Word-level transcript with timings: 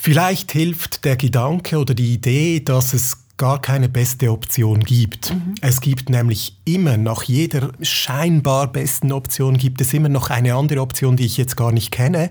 Vielleicht 0.00 0.52
hilft 0.52 1.04
der 1.04 1.16
Gedanke 1.16 1.78
oder 1.78 1.92
die 1.92 2.14
Idee, 2.14 2.60
dass 2.60 2.94
es 2.94 3.18
gar 3.36 3.60
keine 3.60 3.88
beste 3.88 4.30
Option 4.32 4.80
gibt. 4.80 5.32
Mhm. 5.32 5.54
Es 5.60 5.80
gibt 5.80 6.10
nämlich 6.10 6.56
immer 6.64 6.96
nach 6.96 7.22
jeder 7.22 7.70
scheinbar 7.80 8.66
besten 8.66 9.12
Option 9.12 9.56
gibt 9.56 9.80
es 9.80 9.94
immer 9.94 10.08
noch 10.08 10.30
eine 10.30 10.54
andere 10.54 10.80
Option, 10.80 11.16
die 11.16 11.24
ich 11.24 11.36
jetzt 11.36 11.56
gar 11.56 11.70
nicht 11.70 11.92
kenne, 11.92 12.30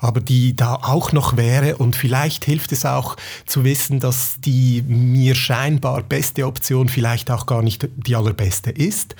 aber 0.00 0.20
die 0.20 0.54
da 0.54 0.74
auch 0.74 1.12
noch 1.12 1.36
wäre 1.36 1.76
und 1.76 1.96
vielleicht 1.96 2.44
hilft 2.44 2.70
es 2.72 2.84
auch 2.84 3.16
zu 3.46 3.64
wissen, 3.64 3.98
dass 3.98 4.36
die 4.40 4.82
mir 4.86 5.34
scheinbar 5.34 6.02
beste 6.02 6.46
Option 6.46 6.88
vielleicht 6.88 7.30
auch 7.30 7.46
gar 7.46 7.62
nicht 7.62 7.88
die 7.96 8.14
allerbeste 8.14 8.70
ist. 8.70 9.16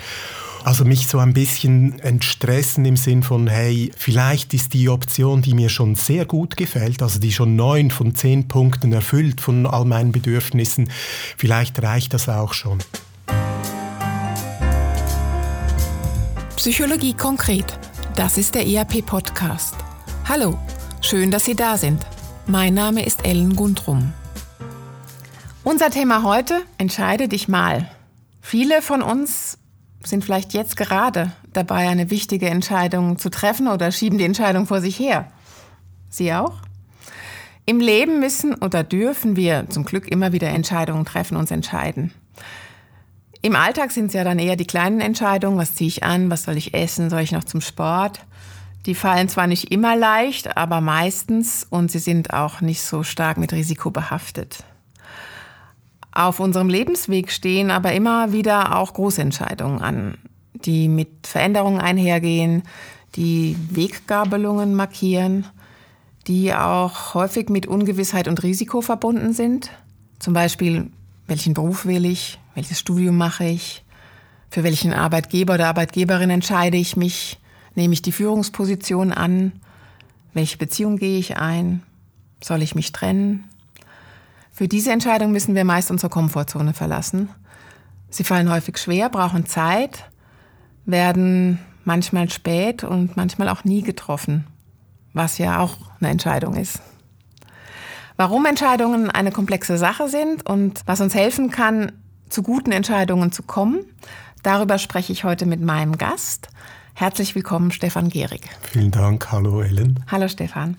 Also 0.65 0.85
mich 0.85 1.09
so 1.09 1.19
ein 1.19 1.33
bisschen 1.33 1.99
entstressen 1.99 2.85
im 2.85 2.97
Sinn 2.97 3.25
von, 3.25 3.49
hey, 3.49 3.91
vielleicht 3.97 4.55
ist 4.55 4.75
die 4.75 4.89
Option, 4.89 5.43
die 5.43 5.55
mir 5.55 5.69
schon 5.69 5.97
sehr 5.97 6.25
gut 6.25 6.57
gefällt, 6.57 7.03
also 7.03 7.19
die 7.19 7.33
schon 7.33 7.57
neun 7.57 7.91
von 7.91 8.15
zehn 8.15 8.47
Punkten 8.47 8.93
erfüllt 8.93 9.41
von 9.41 9.67
all 9.67 9.85
meinen 9.85 10.13
Bedürfnissen, 10.13 10.89
vielleicht 11.37 11.83
reicht 11.83 12.15
das 12.15 12.29
auch 12.29 12.55
schon. 12.55 12.79
Psychologie 16.55 17.15
konkret. 17.15 17.77
Das 18.15 18.39
ist 18.39 18.55
der 18.55 18.65
ERP-Podcast. 18.65 19.75
Hallo, 20.29 20.57
schön, 21.01 21.33
dass 21.33 21.45
Sie 21.45 21.57
da 21.57 21.77
sind. 21.77 22.07
Mein 22.47 22.75
Name 22.75 23.05
ist 23.05 23.25
Ellen 23.25 23.57
Gundrum. 23.57 24.13
Unser 25.65 25.91
Thema 25.91 26.23
heute, 26.23 26.63
entscheide 26.79 27.27
dich 27.27 27.49
mal. 27.49 27.91
Viele 28.41 28.81
von 28.81 29.03
uns 29.03 29.59
sind 30.05 30.25
vielleicht 30.25 30.53
jetzt 30.53 30.77
gerade 30.77 31.33
dabei, 31.53 31.89
eine 31.89 32.11
wichtige 32.11 32.49
Entscheidung 32.49 33.19
zu 33.19 33.31
treffen 33.31 33.69
oder 33.69 33.93
schieben 33.93 34.19
die 34.19 34.25
Entscheidung 34.25 34.67
vor 34.67 34.81
sich 34.81 34.99
her. 34.99 35.31
Sie 36.09 36.33
auch? 36.33 36.59
Im 37.65 37.79
Leben 37.79 38.19
müssen 38.19 38.55
oder 38.55 38.83
dürfen 38.83 39.37
wir 39.37 39.67
zum 39.71 39.85
Glück 39.85 40.09
immer 40.09 40.33
wieder 40.33 40.49
Entscheidungen 40.49 41.05
treffen, 41.05 41.37
uns 41.37 41.51
entscheiden. 41.51 42.13
Im 43.41 43.57
Alltag 43.57 43.91
sind 43.93 44.07
es 44.07 44.13
ja 44.13 44.25
dann 44.25 44.39
eher 44.39 44.57
die 44.57 44.67
kleinen 44.67 45.01
Entscheidungen, 45.01 45.59
was 45.59 45.75
ziehe 45.75 45.89
ich 45.89 46.03
an, 46.03 46.31
was 46.31 46.45
soll 46.45 46.57
ich 46.57 46.75
essen, 46.75 47.11
soll 47.11 47.21
ich 47.21 47.33
noch 47.33 47.45
zum 47.45 47.61
Sport. 47.61 48.21
Die 48.87 48.95
fallen 48.97 49.29
zwar 49.29 49.47
nicht 49.47 49.71
immer 49.71 49.97
leicht, 49.97 50.57
aber 50.57 50.81
meistens 50.81 51.67
und 51.69 51.91
sie 51.91 52.01
sind 52.01 52.33
auch 52.33 52.61
nicht 52.61 52.83
so 52.83 53.05
stark 53.05 53.39
mit 53.39 53.53
Risiko 53.53 53.91
behaftet. 53.91 54.65
Auf 56.13 56.41
unserem 56.41 56.69
Lebensweg 56.69 57.33
stehen 57.33 57.71
aber 57.71 57.93
immer 57.93 58.33
wieder 58.33 58.77
auch 58.77 58.93
Großentscheidungen 58.93 59.81
an, 59.81 60.19
die 60.53 60.89
mit 60.89 61.27
Veränderungen 61.27 61.81
einhergehen, 61.81 62.63
die 63.17 63.57
Weggabelungen 63.71 64.75
markieren, 64.75 65.47
die 66.27 66.55
auch 66.55 67.15
häufig 67.15 67.49
mit 67.49 67.67
Ungewissheit 67.67 68.29
und 68.29 68.43
Risiko 68.43 68.83
verbunden 68.83 69.33
sind. 69.33 69.71
Zum 70.19 70.35
Beispiel, 70.35 70.91
welchen 71.27 71.55
Beruf 71.55 71.87
will 71.87 72.05
ich, 72.05 72.39
welches 72.55 72.79
Studium 72.79 73.17
mache 73.17 73.45
ich, 73.45 73.83
für 74.51 74.63
welchen 74.63 74.93
Arbeitgeber 74.93 75.55
oder 75.55 75.69
Arbeitgeberin 75.69 76.29
entscheide 76.29 76.77
ich 76.77 76.95
mich, 76.95 77.41
nehme 77.75 77.95
ich 77.95 78.03
die 78.03 78.13
Führungsposition 78.13 79.13
an, 79.13 79.53
welche 80.35 80.59
Beziehung 80.59 80.99
gehe 80.99 81.19
ich 81.19 81.39
ein, 81.39 81.83
soll 82.43 82.63
ich 82.63 82.75
mich 82.75 82.93
trennen, 82.93 83.45
für 84.53 84.69
diese 84.69 84.93
Entscheidung 84.93 85.33
müssen 85.33 85.55
wir 85.55 85.65
meist 85.65 85.91
unsere 85.91 86.11
Komfortzone 86.11 86.75
verlassen. 86.75 87.31
Sie 88.11 88.25
fallen 88.25 88.51
häufig 88.51 88.77
schwer, 88.79 89.09
brauchen 89.09 89.47
Zeit, 89.47 90.11
werden 90.85 91.59
manchmal 91.85 92.31
spät 92.31 92.85
und 92.85 93.17
manchmal 93.17 93.49
auch 93.49 93.65
nie 93.65 93.83
getroffen, 93.83 94.47
was 95.15 95.39
ja 95.39 95.59
auch 95.59 95.77
eine 96.01 96.11
Entscheidung 96.11 96.55
ist. 96.55 96.81
Warum 98.17 98.45
Entscheidungen 98.45 99.11
eine 99.11 99.33
komplexe 99.33 99.79
Sache 99.79 100.09
sind 100.09 100.47
und 100.47 100.81
was 100.85 101.01
uns 101.01 101.15
helfen 101.15 101.51
kann, 101.51 101.93
zu 102.29 102.43
guten 102.43 102.73
Entscheidungen 102.73 103.33
zu 103.33 103.43
kommen, 103.43 103.81
darüber 104.43 104.79
spreche 104.79 105.13
ich 105.13 105.25
heute 105.25 105.47
mit 105.47 105.61
meinem 105.61 105.97
Gast. 105.97 106.49
Herzlich 106.95 107.35
willkommen, 107.35 107.71
Stefan 107.71 108.11
Gehrig. 108.11 108.43
Vielen 108.61 108.91
Dank. 108.91 109.33
Hallo, 109.33 109.63
Ellen. 109.63 110.05
Hallo, 110.11 110.29
Stefan. 110.29 110.77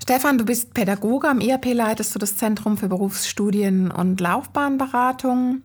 Stefan, 0.00 0.38
du 0.38 0.44
bist 0.44 0.74
Pädagoge. 0.74 1.28
Am 1.28 1.40
IAP 1.40 1.74
leitest 1.74 2.14
du 2.14 2.18
das 2.18 2.36
Zentrum 2.36 2.76
für 2.76 2.88
Berufsstudien 2.88 3.90
und 3.90 4.20
Laufbahnberatung. 4.20 5.62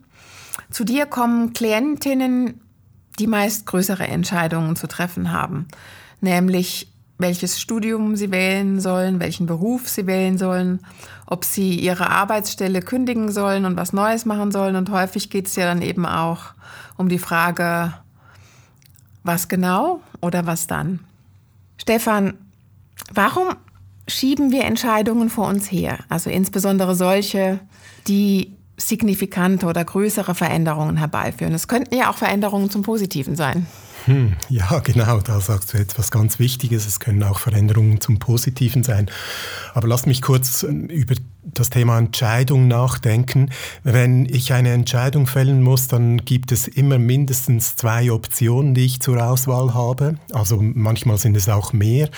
Zu 0.70 0.84
dir 0.84 1.06
kommen 1.06 1.52
Klientinnen, 1.52 2.60
die 3.18 3.26
meist 3.26 3.66
größere 3.66 4.06
Entscheidungen 4.06 4.76
zu 4.76 4.86
treffen 4.86 5.32
haben, 5.32 5.68
nämlich 6.20 6.92
welches 7.16 7.60
Studium 7.60 8.16
sie 8.16 8.32
wählen 8.32 8.80
sollen, 8.80 9.20
welchen 9.20 9.46
Beruf 9.46 9.88
sie 9.88 10.06
wählen 10.06 10.36
sollen, 10.36 10.80
ob 11.26 11.44
sie 11.44 11.78
ihre 11.78 12.10
Arbeitsstelle 12.10 12.82
kündigen 12.82 13.30
sollen 13.30 13.64
und 13.64 13.76
was 13.76 13.92
Neues 13.92 14.24
machen 14.24 14.50
sollen. 14.50 14.74
Und 14.74 14.90
häufig 14.90 15.30
geht 15.30 15.46
es 15.46 15.56
ja 15.56 15.64
dann 15.64 15.80
eben 15.80 16.06
auch 16.06 16.54
um 16.96 17.08
die 17.08 17.20
Frage, 17.20 17.94
was 19.22 19.48
genau 19.48 20.00
oder 20.20 20.44
was 20.44 20.66
dann. 20.66 21.00
Stefan, 21.78 22.34
warum 23.12 23.54
schieben 24.14 24.50
wir 24.50 24.64
Entscheidungen 24.64 25.30
vor 25.30 25.48
uns 25.48 25.70
her, 25.70 25.98
also 26.08 26.30
insbesondere 26.30 26.94
solche, 26.94 27.60
die 28.06 28.56
signifikante 28.76 29.66
oder 29.66 29.84
größere 29.84 30.34
Veränderungen 30.34 30.96
herbeiführen. 30.96 31.54
Es 31.54 31.68
könnten 31.68 31.94
ja 31.94 32.10
auch 32.10 32.16
Veränderungen 32.16 32.70
zum 32.70 32.82
Positiven 32.82 33.36
sein. 33.36 33.66
Hm, 34.04 34.36
ja, 34.48 34.78
genau, 34.80 35.20
da 35.20 35.40
sagst 35.40 35.72
du 35.72 35.78
jetzt 35.78 35.98
was 35.98 36.10
ganz 36.10 36.38
Wichtiges. 36.38 36.86
Es 36.86 37.00
können 37.00 37.22
auch 37.22 37.38
Veränderungen 37.38 38.00
zum 38.00 38.18
Positiven 38.18 38.82
sein. 38.82 39.10
Aber 39.72 39.88
lass 39.88 40.06
mich 40.06 40.22
kurz 40.22 40.62
ähm, 40.62 40.86
über 40.86 41.14
das 41.42 41.70
Thema 41.70 41.98
Entscheidung 41.98 42.68
nachdenken. 42.68 43.50
Wenn 43.82 44.26
ich 44.26 44.52
eine 44.52 44.72
Entscheidung 44.72 45.26
fällen 45.26 45.62
muss, 45.62 45.88
dann 45.88 46.24
gibt 46.24 46.52
es 46.52 46.68
immer 46.68 46.98
mindestens 46.98 47.76
zwei 47.76 48.10
Optionen, 48.10 48.74
die 48.74 48.86
ich 48.86 49.00
zur 49.00 49.22
Auswahl 49.22 49.74
habe. 49.74 50.16
Also 50.32 50.58
manchmal 50.60 51.18
sind 51.18 51.36
es 51.36 51.48
auch 51.48 51.72
mehr. 51.72 52.08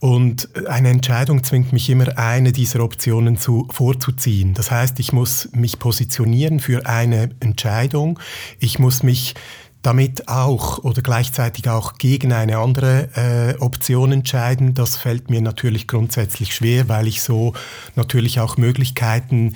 Und 0.00 0.48
eine 0.66 0.90
Entscheidung 0.90 1.44
zwingt 1.44 1.72
mich 1.72 1.88
immer, 1.90 2.18
eine 2.18 2.52
dieser 2.52 2.80
Optionen 2.80 3.38
zu, 3.38 3.68
vorzuziehen. 3.70 4.54
Das 4.54 4.70
heißt, 4.70 4.98
ich 4.98 5.12
muss 5.12 5.48
mich 5.52 5.78
positionieren 5.78 6.58
für 6.58 6.86
eine 6.86 7.30
Entscheidung. 7.40 8.18
Ich 8.58 8.78
muss 8.78 9.02
mich 9.02 9.34
damit 9.82 10.28
auch 10.28 10.78
oder 10.78 11.02
gleichzeitig 11.02 11.68
auch 11.68 11.98
gegen 11.98 12.32
eine 12.32 12.58
andere 12.58 13.08
äh, 13.14 13.60
Option 13.60 14.12
entscheiden. 14.12 14.74
Das 14.74 14.96
fällt 14.96 15.28
mir 15.28 15.40
natürlich 15.40 15.88
grundsätzlich 15.88 16.54
schwer, 16.54 16.88
weil 16.88 17.08
ich 17.08 17.20
so 17.20 17.54
natürlich 17.96 18.40
auch 18.40 18.56
Möglichkeiten 18.56 19.54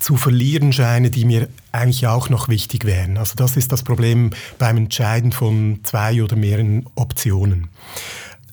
zu 0.00 0.16
verlieren 0.16 0.72
scheine, 0.72 1.10
die 1.10 1.24
mir 1.24 1.48
eigentlich 1.72 2.06
auch 2.06 2.28
noch 2.28 2.48
wichtig 2.48 2.84
wären. 2.84 3.16
Also 3.16 3.36
das 3.36 3.56
ist 3.56 3.72
das 3.72 3.82
Problem 3.82 4.30
beim 4.58 4.76
Entscheiden 4.76 5.32
von 5.32 5.80
zwei 5.82 6.22
oder 6.22 6.36
mehreren 6.36 6.86
Optionen. 6.94 7.68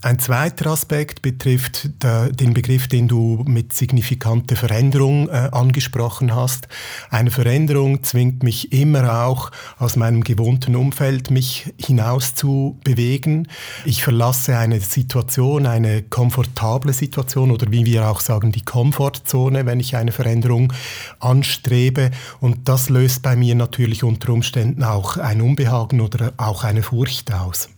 Ein 0.04 0.18
zweiter 0.18 0.72
Aspekt 0.72 1.22
betrifft 1.22 1.90
den 2.02 2.56
Begriff, 2.56 2.88
den 2.88 3.08
du 3.08 3.44
mit 3.48 3.72
signifikante 3.72 4.56
Veränderung 4.56 5.30
äh, 5.30 5.50
angesprochen 5.52 6.34
hast. 6.34 6.68
Eine 7.12 7.30
Veränderung 7.30 8.02
zwingt 8.02 8.42
mich 8.42 8.72
immer 8.74 9.26
auch 9.26 9.52
aus 9.78 9.98
meinem 9.98 10.24
gewohnten 10.24 10.76
Umfeld, 10.76 11.30
mich 11.30 11.72
hinaus 11.78 12.34
zu 12.34 12.80
bewegen. 12.84 13.48
Ich 13.86 14.04
verlasse 14.04 14.58
eine 14.58 14.80
Situation, 14.80 15.68
eine 15.68 16.02
komfortable 16.02 16.94
Situation 16.94 17.52
oder 17.52 17.72
wie 17.72 17.86
wir 17.86 18.10
auch 18.10 18.22
sagen, 18.22 18.52
die 18.52 18.66
Komfortzone, 18.66 19.68
wenn 19.68 19.80
ich 19.80 19.96
eine 19.96 20.12
Veränderung 20.12 20.74
anstrebe. 21.20 22.10
Und 22.40 22.68
das 22.68 22.90
löst 22.90 23.22
bei 23.22 23.36
mir 23.36 23.54
natürlich 23.54 24.04
unter 24.04 24.34
Umständen 24.34 24.84
auch 24.84 25.18
ein 25.18 25.42
Unbehagen 25.42 26.02
oder 26.02 26.34
auch 26.38 26.64
eine 26.64 26.82
Furcht 26.82 27.32
aus. 27.32 27.70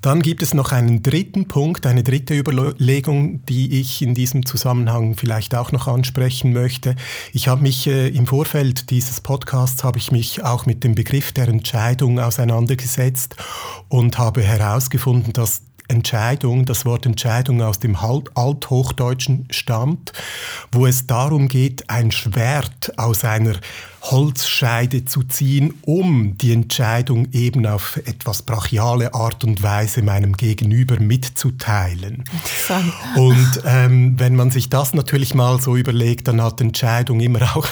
Dann 0.00 0.22
gibt 0.22 0.42
es 0.42 0.54
noch 0.54 0.72
einen 0.72 1.02
dritten 1.02 1.48
Punkt, 1.48 1.86
eine 1.86 2.02
dritte 2.02 2.34
Überlegung, 2.34 3.44
die 3.46 3.80
ich 3.80 4.02
in 4.02 4.14
diesem 4.14 4.44
Zusammenhang 4.44 5.16
vielleicht 5.16 5.54
auch 5.54 5.72
noch 5.72 5.88
ansprechen 5.88 6.52
möchte. 6.52 6.96
Ich 7.32 7.48
habe 7.48 7.62
mich 7.62 7.86
äh, 7.86 8.08
im 8.08 8.26
Vorfeld 8.26 8.90
dieses 8.90 9.20
Podcasts 9.20 9.84
habe 9.84 9.98
ich 9.98 10.12
mich 10.12 10.42
auch 10.42 10.66
mit 10.66 10.84
dem 10.84 10.94
Begriff 10.94 11.32
der 11.32 11.48
Entscheidung 11.48 12.18
auseinandergesetzt 12.18 13.36
und 13.88 14.18
habe 14.18 14.42
herausgefunden, 14.42 15.32
dass 15.32 15.62
Entscheidung, 15.88 16.64
das 16.64 16.84
Wort 16.84 17.06
Entscheidung 17.06 17.62
aus 17.62 17.78
dem 17.78 17.96
Althochdeutschen 17.96 19.46
stammt, 19.50 20.12
wo 20.72 20.86
es 20.86 21.06
darum 21.06 21.48
geht, 21.48 21.90
ein 21.90 22.10
Schwert 22.10 22.98
aus 22.98 23.24
einer 23.24 23.54
Holzscheide 24.10 25.06
zu 25.06 25.22
ziehen, 25.22 25.74
um 25.82 26.36
die 26.36 26.52
Entscheidung 26.52 27.28
eben 27.32 27.66
auf 27.66 27.96
etwas 28.04 28.42
brachiale 28.42 29.14
Art 29.14 29.44
und 29.44 29.62
Weise 29.62 30.02
meinem 30.02 30.36
Gegenüber 30.36 31.00
mitzuteilen. 31.00 32.24
Und 33.16 33.62
ähm, 33.64 34.14
wenn 34.18 34.36
man 34.36 34.50
sich 34.50 34.68
das 34.68 34.92
natürlich 34.92 35.34
mal 35.34 35.58
so 35.60 35.76
überlegt, 35.76 36.28
dann 36.28 36.42
hat 36.42 36.60
Entscheidung 36.60 37.20
immer 37.20 37.42
auch 37.56 37.66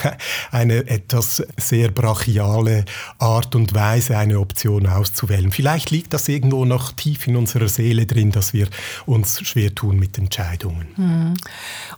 eine 0.51 0.87
etwas 0.89 1.43
sehr 1.59 1.91
brachiale 1.91 2.87
Art 3.19 3.55
und 3.55 3.75
Weise, 3.75 4.17
eine 4.17 4.41
Option 4.41 4.87
auszuwählen. 4.87 5.53
Vielleicht 5.53 5.91
liegt 5.91 6.15
das 6.15 6.29
irgendwo 6.29 6.65
noch 6.65 6.93
tief 6.93 7.27
in 7.27 7.37
unserer 7.37 7.69
Seele 7.69 8.02
viele 8.03 8.07
drin, 8.07 8.31
dass 8.31 8.53
wir 8.53 8.69
uns 9.07 9.41
schwer 9.47 9.75
tun 9.75 9.99
mit 9.99 10.19
Entscheidungen. 10.19 10.87
Hm. 10.97 11.35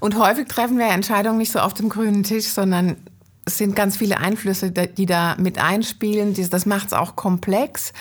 Und 0.01 0.19
häufig 0.19 0.49
treffen 0.49 0.79
wir 0.79 0.89
Entscheidungen 0.89 1.39
nicht 1.39 1.53
so 1.53 1.59
auf 1.61 1.75
dem 1.75 1.89
grünen 1.89 2.23
Tisch, 2.23 2.47
sondern 2.47 2.97
es 3.45 3.59
sind 3.59 3.77
ganz 3.77 3.97
viele 3.97 4.19
Einflüsse, 4.19 4.71
die 4.71 5.07
da 5.07 5.37
mit 5.39 5.59
einspielen. 5.59 6.35
Das 6.51 6.67
macht 6.67 6.89
es 6.89 6.93
auch 6.93 7.15
komplex. 7.15 7.93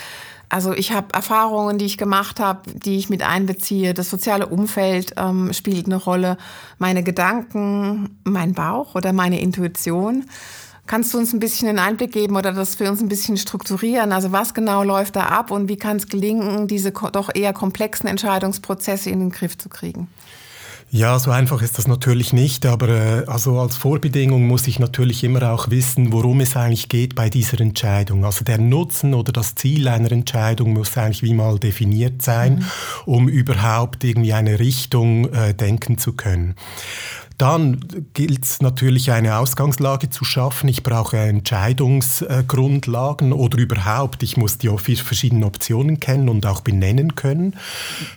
Also 0.50 0.72
ich 0.72 0.92
habe 0.92 1.08
Erfahrungen, 1.14 1.80
die 1.80 1.86
ich 1.86 1.98
gemacht 1.98 2.40
habe, 2.40 2.62
die 2.72 2.98
ich 2.98 3.10
mit 3.10 3.24
einbeziehe. 3.24 3.94
Das 3.94 4.10
soziale 4.10 4.46
Umfeld 4.46 5.14
ähm, 5.18 5.52
spielt 5.52 5.88
eine 5.88 5.96
Rolle. 5.96 6.38
Meine 6.78 7.04
Gedanken, 7.04 8.20
mein 8.24 8.54
Bauch 8.54 8.96
oder 8.96 9.14
meine 9.14 9.42
Intuition. 9.42 10.26
Kannst 10.86 11.14
du 11.14 11.18
uns 11.18 11.32
ein 11.34 11.40
bisschen 11.40 11.70
einen 11.70 11.80
Einblick 11.80 12.12
geben 12.12 12.36
oder 12.36 12.52
das 12.52 12.76
für 12.76 12.90
uns 12.90 13.02
ein 13.02 13.08
bisschen 13.08 13.38
strukturieren? 13.38 14.12
Also 14.12 14.34
was 14.34 14.54
genau 14.54 14.84
läuft 14.84 15.16
da 15.16 15.28
ab 15.28 15.50
und 15.50 15.70
wie 15.70 15.78
kann 15.78 15.98
es 15.98 16.08
gelingen, 16.08 16.68
diese 16.68 16.92
doch 16.92 17.30
eher 17.34 17.54
komplexen 17.54 18.08
Entscheidungsprozesse 18.10 19.10
in 19.10 19.20
den 19.20 19.30
Griff 19.32 19.58
zu 19.58 19.70
kriegen? 19.70 20.10
Ja, 20.96 21.18
so 21.18 21.32
einfach 21.32 21.64
ist 21.64 21.80
das 21.80 21.88
natürlich 21.88 22.34
nicht, 22.34 22.68
aber 22.68 22.88
äh, 22.90 23.26
also 23.26 23.60
als 23.60 23.76
Vorbedingung 23.76 24.46
muss 24.46 24.68
ich 24.68 24.78
natürlich 24.78 25.24
immer 25.24 25.52
auch 25.52 25.72
wissen, 25.72 26.12
worum 26.12 26.40
es 26.40 26.56
eigentlich 26.56 26.88
geht 26.88 27.16
bei 27.16 27.32
dieser 27.32 27.60
Entscheidung. 27.62 28.26
Also 28.26 28.46
der 28.46 28.60
Nutzen 28.60 29.16
oder 29.16 29.32
das 29.32 29.56
Ziel 29.56 29.88
einer 29.88 30.12
Entscheidung 30.12 30.74
muss 30.74 30.96
eigentlich 30.96 31.24
wie 31.24 31.34
mal 31.34 31.58
definiert 31.58 32.22
sein, 32.22 32.58
mhm. 32.58 32.66
um 33.12 33.28
überhaupt 33.28 34.04
irgendwie 34.04 34.34
eine 34.34 34.60
Richtung 34.60 35.34
äh, 35.34 35.56
denken 35.56 35.98
zu 35.98 36.14
können. 36.14 36.54
Dann 37.38 38.06
gilt 38.14 38.46
es 38.46 38.62
natürlich 38.62 39.12
eine 39.12 39.36
Ausgangslage 39.38 40.10
zu 40.10 40.24
schaffen. 40.24 40.70
Ich 40.70 40.84
brauche 40.84 41.18
Entscheidungsgrundlagen 41.18 43.34
oder 43.34 43.58
überhaupt, 43.58 44.22
ich 44.24 44.38
muss 44.38 44.60
die 44.60 44.70
verschiedenen 44.70 45.44
Optionen 45.44 46.00
kennen 46.00 46.30
und 46.30 46.46
auch 46.46 46.62
benennen 46.62 47.16
können. 47.16 47.56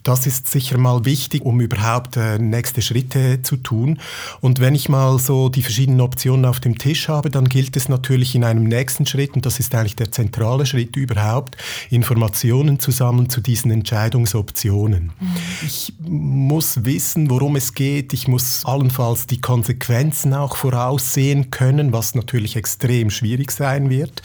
Das 0.04 0.26
ist 0.26 0.48
sicher 0.48 0.78
mal 0.78 1.04
wichtig, 1.04 1.44
um 1.44 1.60
überhaupt 1.60 2.16
äh, 2.16 2.38
nächste 2.38 2.82
Schritte 2.82 3.42
zu 3.42 3.56
tun. 3.56 3.98
Und 4.40 4.60
wenn 4.60 4.74
ich 4.74 4.88
mal 4.88 5.18
so 5.18 5.48
die 5.48 5.62
verschiedenen 5.62 6.02
Optionen 6.02 6.44
auf 6.44 6.60
dem 6.60 6.78
Tisch 6.78 7.08
habe, 7.08 7.30
dann 7.30 7.48
gilt 7.48 7.76
es 7.76 7.88
natürlich 7.88 8.34
in 8.34 8.44
einem 8.44 8.64
nächsten 8.64 9.06
Schritt, 9.06 9.34
und 9.34 9.46
das 9.46 9.60
ist 9.60 9.74
eigentlich 9.74 9.96
der 9.96 10.12
zentrale 10.12 10.66
Schritt 10.66 10.94
überhaupt, 10.96 11.56
Informationen 11.90 12.80
zu 12.80 12.90
sammeln 12.90 13.30
zu 13.30 13.40
diesen 13.40 13.70
Entscheidungsoptionen. 13.70 15.12
Mhm. 15.18 15.36
Ich 15.64 15.94
muss 16.00 16.84
wissen, 16.84 17.30
worum 17.30 17.56
es 17.56 17.72
geht. 17.72 18.12
Ich 18.12 18.28
muss 18.28 18.62
allenfalls 18.64 19.05
allenfalls 19.06 19.26
die 19.26 19.40
Konsequenzen 19.40 20.34
auch 20.34 20.56
voraussehen 20.56 21.50
können, 21.50 21.92
was 21.92 22.14
natürlich 22.14 22.56
extrem 22.56 23.10
schwierig 23.10 23.52
sein 23.52 23.88
wird. 23.90 24.22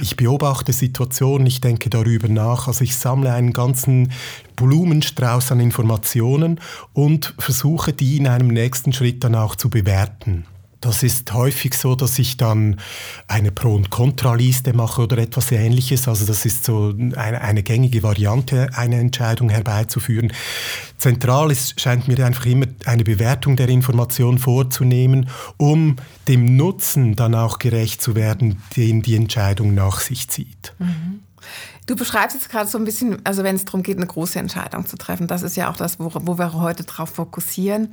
Ich 0.00 0.16
beobachte 0.16 0.72
Situationen, 0.72 1.46
ich 1.46 1.60
denke 1.60 1.90
darüber 1.90 2.28
nach, 2.28 2.66
also 2.68 2.82
ich 2.84 2.96
sammle 2.96 3.32
einen 3.32 3.52
ganzen 3.52 4.12
Blumenstrauß 4.56 5.52
an 5.52 5.60
Informationen 5.60 6.60
und 6.92 7.34
versuche 7.38 7.92
die 7.92 8.16
in 8.16 8.26
einem 8.26 8.48
nächsten 8.48 8.92
Schritt 8.92 9.22
dann 9.24 9.34
auch 9.34 9.56
zu 9.56 9.68
bewerten. 9.68 10.46
Das 10.82 11.04
ist 11.04 11.32
häufig 11.32 11.74
so, 11.74 11.94
dass 11.94 12.18
ich 12.18 12.36
dann 12.36 12.76
eine 13.28 13.52
Pro- 13.52 13.74
und 13.74 13.90
Kontraliste 13.90 14.72
mache 14.72 15.02
oder 15.02 15.16
etwas 15.18 15.52
Ähnliches. 15.52 16.08
Also 16.08 16.26
das 16.26 16.44
ist 16.44 16.64
so 16.64 16.92
eine, 17.14 17.40
eine 17.40 17.62
gängige 17.62 18.02
Variante, 18.02 18.68
eine 18.74 18.98
Entscheidung 18.98 19.48
herbeizuführen. 19.48 20.32
Zentral 20.98 21.52
ist, 21.52 21.80
scheint 21.80 22.08
mir 22.08 22.26
einfach 22.26 22.46
immer 22.46 22.66
eine 22.84 23.04
Bewertung 23.04 23.54
der 23.54 23.68
Information 23.68 24.38
vorzunehmen, 24.38 25.30
um 25.56 25.96
dem 26.26 26.56
Nutzen 26.56 27.14
dann 27.14 27.36
auch 27.36 27.60
gerecht 27.60 28.02
zu 28.02 28.16
werden, 28.16 28.60
den 28.76 29.02
die 29.02 29.14
Entscheidung 29.14 29.74
nach 29.74 30.00
sich 30.00 30.28
zieht. 30.28 30.74
Mhm. 30.80 31.20
Du 31.86 31.96
beschreibst 31.96 32.36
jetzt 32.36 32.48
gerade 32.48 32.68
so 32.68 32.78
ein 32.78 32.84
bisschen, 32.84 33.18
also 33.24 33.42
wenn 33.42 33.56
es 33.56 33.64
darum 33.64 33.82
geht, 33.82 33.96
eine 33.96 34.06
große 34.06 34.38
Entscheidung 34.38 34.86
zu 34.86 34.96
treffen. 34.96 35.26
Das 35.26 35.42
ist 35.42 35.56
ja 35.56 35.68
auch 35.68 35.76
das, 35.76 35.98
wo, 35.98 36.12
wo 36.14 36.38
wir 36.38 36.52
heute 36.52 36.84
drauf 36.84 37.10
fokussieren. 37.10 37.92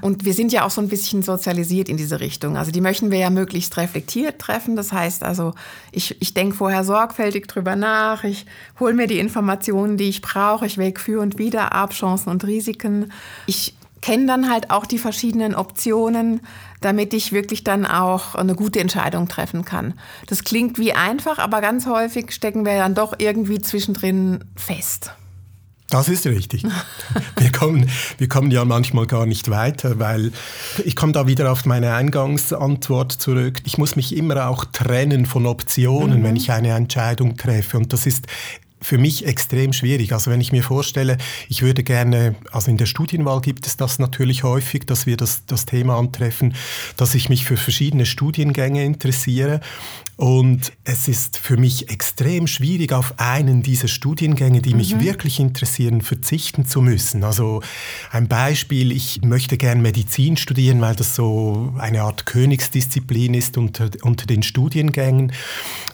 Und 0.00 0.24
wir 0.24 0.32
sind 0.32 0.52
ja 0.52 0.64
auch 0.64 0.70
so 0.70 0.80
ein 0.80 0.88
bisschen 0.88 1.22
sozialisiert 1.22 1.90
in 1.90 1.98
diese 1.98 2.18
Richtung. 2.20 2.56
Also 2.56 2.70
die 2.70 2.80
möchten 2.80 3.10
wir 3.10 3.18
ja 3.18 3.28
möglichst 3.28 3.76
reflektiert 3.76 4.38
treffen. 4.38 4.74
Das 4.74 4.90
heißt 4.90 5.22
also, 5.22 5.52
ich, 5.92 6.20
ich 6.22 6.32
denke 6.32 6.56
vorher 6.56 6.82
sorgfältig 6.82 7.46
drüber 7.46 7.76
nach. 7.76 8.24
Ich 8.24 8.46
hole 8.80 8.94
mir 8.94 9.06
die 9.06 9.18
Informationen, 9.18 9.98
die 9.98 10.08
ich 10.08 10.22
brauche. 10.22 10.64
Ich 10.64 10.78
wäge 10.78 10.98
für 10.98 11.20
und 11.20 11.36
wieder 11.36 11.72
ab, 11.72 11.92
Chancen 11.92 12.30
und 12.30 12.42
Risiken. 12.44 13.12
Ich 13.46 13.74
kenne 14.00 14.26
dann 14.26 14.48
halt 14.50 14.70
auch 14.70 14.86
die 14.86 14.98
verschiedenen 14.98 15.54
Optionen, 15.54 16.40
damit 16.86 17.12
ich 17.12 17.32
wirklich 17.32 17.64
dann 17.64 17.84
auch 17.84 18.36
eine 18.36 18.54
gute 18.54 18.78
Entscheidung 18.78 19.26
treffen 19.26 19.64
kann. 19.64 19.94
Das 20.28 20.44
klingt 20.44 20.78
wie 20.78 20.92
einfach, 20.92 21.38
aber 21.38 21.60
ganz 21.60 21.86
häufig 21.86 22.30
stecken 22.30 22.64
wir 22.64 22.76
dann 22.78 22.94
doch 22.94 23.14
irgendwie 23.18 23.60
zwischendrin 23.60 24.44
fest. 24.54 25.10
Das 25.90 26.08
ist 26.08 26.26
richtig. 26.26 26.64
Wir 27.38 27.52
kommen, 27.52 27.88
wir 28.18 28.28
kommen 28.28 28.50
ja 28.50 28.64
manchmal 28.64 29.06
gar 29.06 29.26
nicht 29.26 29.50
weiter, 29.50 29.98
weil 29.98 30.32
ich 30.84 30.96
komme 30.96 31.12
da 31.12 31.26
wieder 31.26 31.52
auf 31.52 31.64
meine 31.64 31.94
Eingangsantwort 31.94 33.12
zurück. 33.12 33.60
Ich 33.64 33.78
muss 33.78 33.94
mich 33.94 34.16
immer 34.16 34.48
auch 34.48 34.64
trennen 34.64 35.26
von 35.26 35.46
Optionen, 35.46 36.20
mhm. 36.20 36.24
wenn 36.24 36.36
ich 36.36 36.50
eine 36.50 36.70
Entscheidung 36.70 37.36
treffe. 37.36 37.76
Und 37.76 37.92
das 37.92 38.06
ist 38.06 38.26
für 38.80 38.98
mich 38.98 39.26
extrem 39.26 39.72
schwierig. 39.72 40.12
Also 40.12 40.30
wenn 40.30 40.40
ich 40.40 40.52
mir 40.52 40.62
vorstelle, 40.62 41.18
ich 41.48 41.62
würde 41.62 41.82
gerne, 41.82 42.34
also 42.52 42.70
in 42.70 42.76
der 42.76 42.86
Studienwahl 42.86 43.40
gibt 43.40 43.66
es 43.66 43.76
das 43.76 43.98
natürlich 43.98 44.42
häufig, 44.42 44.84
dass 44.86 45.06
wir 45.06 45.16
das, 45.16 45.44
das 45.46 45.66
Thema 45.66 45.98
antreffen, 45.98 46.54
dass 46.96 47.14
ich 47.14 47.28
mich 47.28 47.44
für 47.44 47.56
verschiedene 47.56 48.06
Studiengänge 48.06 48.84
interessiere 48.84 49.60
und 50.16 50.72
es 50.84 51.08
ist 51.08 51.36
für 51.36 51.58
mich 51.58 51.90
extrem 51.90 52.46
schwierig, 52.46 52.94
auf 52.94 53.14
einen 53.18 53.62
dieser 53.62 53.88
Studiengänge, 53.88 54.62
die 54.62 54.72
mich 54.72 54.94
mhm. 54.94 55.04
wirklich 55.04 55.38
interessieren, 55.38 56.00
verzichten 56.00 56.64
zu 56.64 56.80
müssen. 56.80 57.22
Also 57.22 57.60
ein 58.10 58.26
Beispiel, 58.26 58.92
ich 58.92 59.20
möchte 59.22 59.58
gern 59.58 59.82
Medizin 59.82 60.38
studieren, 60.38 60.80
weil 60.80 60.96
das 60.96 61.14
so 61.14 61.74
eine 61.76 62.00
Art 62.00 62.24
Königsdisziplin 62.24 63.34
ist 63.34 63.58
unter, 63.58 63.90
unter 64.02 64.24
den 64.24 64.42
Studiengängen. 64.42 65.32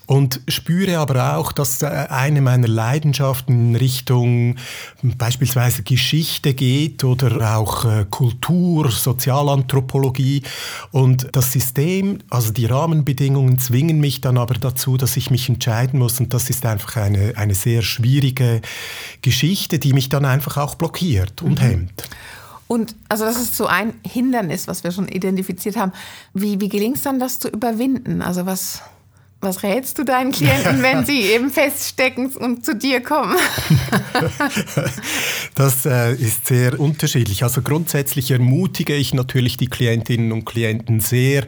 Und 0.06 0.40
spüre 0.46 0.99
aber 0.99 1.37
auch, 1.37 1.50
dass 1.50 1.82
äh, 1.82 1.87
eine 1.87 2.43
meiner 2.43 2.69
Leidenschaften 2.72 3.70
in 3.70 3.76
Richtung 3.76 4.56
beispielsweise 5.02 5.82
Geschichte 5.82 6.54
geht 6.54 7.04
oder 7.04 7.56
auch 7.56 7.84
äh, 7.84 8.06
Kultur, 8.10 8.90
Sozialanthropologie. 8.90 10.42
Und 10.90 11.28
das 11.32 11.52
System, 11.52 12.19
also 12.30 12.52
die 12.52 12.66
Rahmenbedingungen 12.66 13.58
zwingen 13.58 14.00
mich 14.00 14.20
dann 14.20 14.38
aber 14.38 14.54
dazu, 14.54 14.96
dass 14.96 15.16
ich 15.16 15.30
mich 15.30 15.48
entscheiden 15.48 15.98
muss. 15.98 16.20
Und 16.20 16.34
das 16.34 16.50
ist 16.50 16.66
einfach 16.66 16.96
eine, 16.96 17.34
eine 17.36 17.54
sehr 17.54 17.82
schwierige 17.82 18.60
Geschichte, 19.22 19.78
die 19.78 19.92
mich 19.92 20.08
dann 20.08 20.24
einfach 20.24 20.56
auch 20.56 20.74
blockiert 20.74 21.42
und 21.42 21.60
mhm. 21.60 21.64
hemmt. 21.64 22.08
Und 22.72 22.94
also 23.10 23.24
das 23.24 23.36
ist 23.36 23.54
so 23.54 23.66
ein 23.66 23.92
Hindernis, 24.02 24.66
was 24.66 24.82
wir 24.82 24.92
schon 24.92 25.06
identifiziert 25.06 25.76
haben. 25.76 25.92
Wie, 26.32 26.58
wie 26.58 26.70
gelingt 26.70 26.96
es 26.96 27.02
dann, 27.02 27.19
das 27.19 27.38
zu 27.38 27.48
überwinden? 27.48 28.22
Also 28.22 28.46
was, 28.46 28.81
was 29.43 29.65
rätst 29.65 29.99
du 29.99 30.05
deinen 30.05 30.31
Klienten, 30.31 30.82
wenn 30.82 31.05
sie 31.05 31.20
eben 31.34 31.51
feststecken 31.51 32.27
und 32.37 32.65
zu 32.65 32.77
dir 32.77 33.03
kommen? 33.03 33.37
das 35.56 35.84
äh, 35.84 36.15
ist 36.15 36.46
sehr 36.46 36.79
unterschiedlich. 36.79 37.43
Also 37.43 37.61
grundsätzlich 37.61 38.31
ermutige 38.31 38.94
ich 38.94 39.15
natürlich 39.15 39.56
die 39.56 39.67
Klientinnen 39.67 40.31
und 40.31 40.44
Klienten 40.44 41.01
sehr 41.01 41.44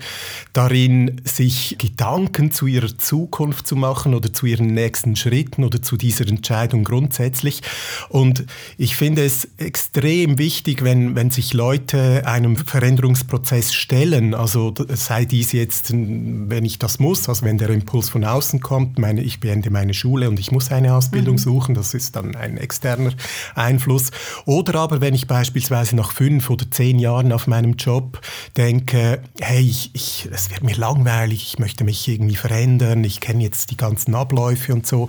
darin, 0.53 1.21
sich 1.23 1.77
Gedanken 1.79 2.51
zu 2.51 2.67
ihrer 2.67 2.99
Zukunft 2.99 3.69
zu 3.69 3.77
machen 3.77 4.15
oder 4.15 4.33
zu 4.33 4.47
ihren 4.47 4.75
nächsten 4.75 5.15
Schritten 5.15 5.63
oder 5.63 5.81
zu 5.81 5.97
dieser 5.97 6.27
Entscheidung 6.27 6.83
grundsätzlich. 6.83 7.63
Und 8.09 8.45
ich 8.77 8.97
finde 8.97 9.25
es 9.25 9.49
extrem 9.59 10.39
wichtig, 10.39 10.83
wenn, 10.83 11.15
wenn 11.15 11.31
sich 11.31 11.55
Leute 11.55 12.27
einem 12.27 12.57
Veränderungsprozess 12.57 13.73
stellen. 13.73 14.35
Also 14.35 14.75
sei 14.89 15.27
dies 15.27 15.53
jetzt, 15.53 15.93
wenn 15.93 16.65
ich 16.65 16.81
das 16.81 16.99
muss, 16.99 17.29
also 17.29 17.45
wenn 17.45 17.57
der 17.57 17.84
Impuls 17.85 18.09
von 18.09 18.25
außen 18.25 18.61
kommt, 18.61 18.99
meine, 18.99 19.21
ich 19.21 19.41
beende 19.41 19.69
meine 19.69 19.93
Schule 19.93 20.31
und 20.31 20.41
ich 20.41 20.50
muss 20.50 20.73
eine 20.73 20.95
Ausbildung 20.95 21.35
mhm. 21.35 21.38
suchen, 21.38 21.75
das 21.75 21.93
ist 21.93 22.17
dann 22.17 22.35
ein 22.35 22.57
externer 22.57 23.12
Einfluss. 23.55 24.11
Oder 24.47 24.81
aber, 24.81 25.03
wenn 25.03 25.12
ich 25.12 25.26
beispielsweise 25.26 25.95
nach 25.95 26.11
fünf 26.12 26.49
oder 26.49 26.71
zehn 26.71 26.99
Jahren 26.99 27.31
auf 27.31 27.47
meinem 27.47 27.75
Job 27.75 28.23
denke, 28.57 29.21
hey, 29.38 29.61
ich, 29.61 29.91
ich, 29.93 30.31
es 30.33 30.50
wird 30.50 30.62
mir 30.62 30.75
langweilig, 30.75 31.47
ich 31.47 31.59
möchte 31.59 31.85
mich 31.85 32.09
irgendwie 32.09 32.37
verändern, 32.37 33.05
ich 33.05 33.21
kenne 33.21 33.43
jetzt 33.43 33.71
die 33.71 33.76
ganzen 33.76 34.14
Abläufe 34.14 34.73
und 34.73 34.87
so. 34.87 35.09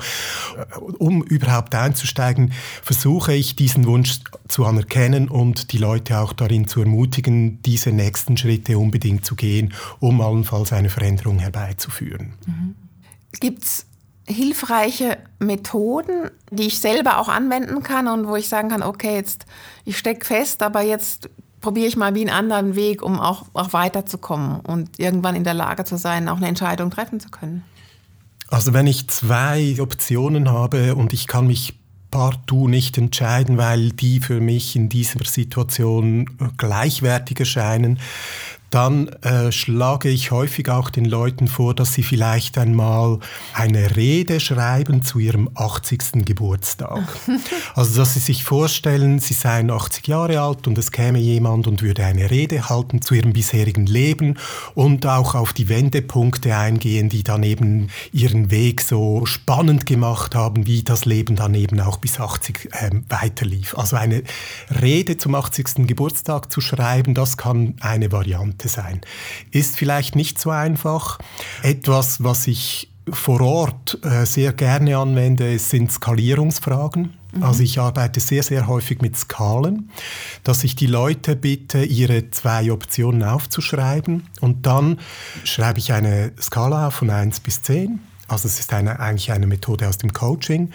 Um 1.00 1.24
überhaupt 1.24 1.74
einzusteigen, 1.76 2.52
versuche 2.84 3.34
ich 3.34 3.56
diesen 3.56 3.86
Wunsch 3.86 4.20
zu 4.50 4.66
anerkennen 4.66 5.30
und 5.30 5.72
die 5.72 5.78
Leute 5.78 6.20
auch 6.20 6.34
darin 6.34 6.68
zu 6.68 6.82
ermutigen, 6.82 7.62
diese 7.64 7.94
nächsten 7.94 8.36
Schritte 8.36 8.78
unbedingt 8.78 9.26
zu 9.26 9.36
gehen, 9.36 9.74
um 10.02 10.20
allenfalls 10.20 10.74
eine 10.74 10.90
Veränderung 10.90 11.40
herbeizuführen. 11.40 12.34
Mhm. 12.46 12.65
Gibt 13.40 13.64
es 13.64 13.86
hilfreiche 14.28 15.18
Methoden, 15.40 16.32
die 16.50 16.64
ich 16.64 16.80
selber 16.80 17.20
auch 17.20 17.30
anwenden 17.30 17.84
kann 17.84 18.08
und 18.08 18.28
wo 18.28 18.36
ich 18.36 18.50
sagen 18.50 18.70
kann, 18.70 18.82
okay, 18.82 19.16
jetzt 19.16 19.46
ich 19.86 19.98
stecke 19.98 20.26
fest, 20.26 20.64
aber 20.64 20.82
jetzt 20.82 21.30
probiere 21.62 21.88
ich 21.88 21.98
mal 21.98 22.16
wie 22.16 22.22
einen 22.22 22.30
anderen 22.30 22.76
Weg, 22.76 23.02
um 23.02 23.20
auch, 23.20 23.46
auch 23.54 23.74
weiterzukommen 23.74 24.60
und 24.62 25.00
irgendwann 25.00 25.36
in 25.36 25.44
der 25.44 25.54
Lage 25.54 25.84
zu 25.84 25.98
sein, 25.98 26.30
auch 26.30 26.38
eine 26.38 26.48
Entscheidung 26.48 26.92
treffen 26.92 27.20
zu 27.20 27.30
können? 27.30 27.64
Also 28.50 28.74
wenn 28.74 28.88
ich 28.88 29.10
zwei 29.10 29.78
Optionen 29.80 30.52
habe 30.52 30.96
und 30.96 31.14
ich 31.14 31.28
kann 31.28 31.48
mich 31.48 31.74
partout 32.12 32.68
nicht 32.68 32.98
entscheiden, 32.98 33.58
weil 33.58 33.90
die 33.90 34.20
für 34.20 34.40
mich 34.40 34.76
in 34.76 34.90
dieser 34.90 35.26
Situation 35.26 36.26
gleichwertig 36.58 37.40
erscheinen, 37.40 38.00
dann 38.76 39.08
äh, 39.22 39.54
schlage 39.54 40.10
ich 40.10 40.32
häufig 40.32 40.70
auch 40.70 40.90
den 40.90 41.06
Leuten 41.06 41.48
vor, 41.48 41.74
dass 41.74 41.94
sie 41.94 42.04
vielleicht 42.04 42.58
einmal 42.58 43.20
eine 43.54 43.96
Rede 43.96 44.42
schreiben 44.42 45.02
zu 45.02 45.20
ihrem 45.20 45.50
80. 45.56 46.26
Geburtstag. 46.26 47.08
Also, 47.74 47.98
dass 47.98 48.14
sie 48.14 48.20
sich 48.20 48.44
vorstellen, 48.44 49.20
sie 49.20 49.34
seien 49.34 49.70
80 49.70 50.08
Jahre 50.08 50.42
alt 50.42 50.68
und 50.68 50.78
es 50.78 50.92
käme 50.92 51.20
jemand 51.20 51.68
und 51.68 51.82
würde 51.82 52.06
eine 52.06 52.32
Rede 52.32 52.70
halten 52.70 53.02
zu 53.02 53.14
ihrem 53.16 53.34
bisherigen 53.34 53.86
Leben 53.86 54.38
und 54.76 55.06
auch 55.06 55.36
auf 55.36 55.52
die 55.52 55.68
Wendepunkte 55.68 56.56
eingehen, 56.56 57.10
die 57.10 57.24
dann 57.24 57.44
eben 57.44 57.90
ihren 58.12 58.50
Weg 58.50 58.82
so 58.82 59.26
spannend 59.26 59.86
gemacht 59.86 60.36
haben, 60.36 60.68
wie 60.68 60.84
das 60.84 61.06
Leben 61.06 61.36
dann 61.36 61.54
eben 61.54 61.80
auch 61.82 61.98
bis 61.98 62.20
80 62.20 62.70
äh, 62.72 62.92
weiterlief. 63.10 63.78
Also 63.78 63.98
eine 63.98 64.24
Rede 64.82 65.18
zum 65.18 65.36
80. 65.36 65.88
Geburtstag 65.88 66.52
zu 66.52 66.62
schreiben, 66.62 67.14
das 67.14 67.38
kann 67.38 67.76
eine 67.82 68.12
Variante 68.12 68.65
Seite 68.68 68.86
sein. 68.86 69.02
Ist 69.52 69.78
vielleicht 69.78 70.16
nicht 70.16 70.40
so 70.40 70.50
einfach. 70.50 71.20
Etwas, 71.62 72.24
was 72.24 72.48
ich 72.48 72.90
vor 73.12 73.42
Ort 73.42 74.00
äh, 74.04 74.26
sehr 74.26 74.52
gerne 74.54 74.98
anwende, 74.98 75.60
sind 75.60 75.92
Skalierungsfragen. 75.92 77.14
Mhm. 77.34 77.44
Also 77.44 77.62
ich 77.62 77.80
arbeite 77.80 78.20
sehr, 78.20 78.42
sehr 78.42 78.68
häufig 78.68 79.02
mit 79.02 79.16
Skalen, 79.16 79.92
dass 80.44 80.64
ich 80.64 80.76
die 80.76 80.88
Leute 80.88 81.36
bitte, 81.36 81.84
ihre 81.84 82.32
zwei 82.32 82.72
Optionen 82.72 83.24
aufzuschreiben 83.24 84.24
und 84.42 84.66
dann 84.66 85.00
schreibe 85.44 85.80
ich 85.80 85.94
eine 85.94 86.32
Skala 86.42 86.88
auf 86.88 86.96
von 86.96 87.12
1 87.12 87.42
bis 87.42 87.62
10. 87.62 88.00
Also 88.28 88.48
es 88.48 88.60
ist 88.60 88.74
eine, 88.74 89.00
eigentlich 89.00 89.32
eine 89.32 89.46
Methode 89.46 89.88
aus 89.88 90.00
dem 90.00 90.12
Coaching. 90.12 90.72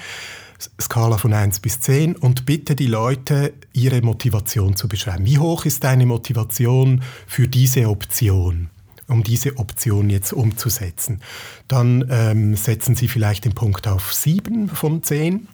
Skala 0.81 1.17
von 1.17 1.33
1 1.33 1.61
bis 1.61 1.81
10 1.81 2.17
und 2.17 2.47
bitte 2.47 2.75
die 2.75 2.87
Leute, 2.87 3.55
ihre 3.73 4.03
Motivation 4.03 4.77
zu 4.77 4.89
beschreiben. 4.89 5.27
Wie 5.27 5.39
hoch 5.39 5.65
ist 5.65 5.85
deine 5.85 6.07
Motivation 6.07 7.03
für 7.27 7.49
diese 7.49 7.89
Option? 7.89 8.71
um 9.11 9.25
diese 9.25 9.59
Option 9.59 10.09
jetzt 10.09 10.33
umzusetzen. 10.33 11.21
Dann 11.67 12.07
ähm, 12.11 12.55
setzen 12.55 12.95
Sie 12.95 13.09
vielleicht 13.09 13.45
den 13.45 13.55
Punkt 13.55 13.89
auf 13.89 14.15
7 14.15 14.69
von 14.69 15.03
10. 15.03 15.49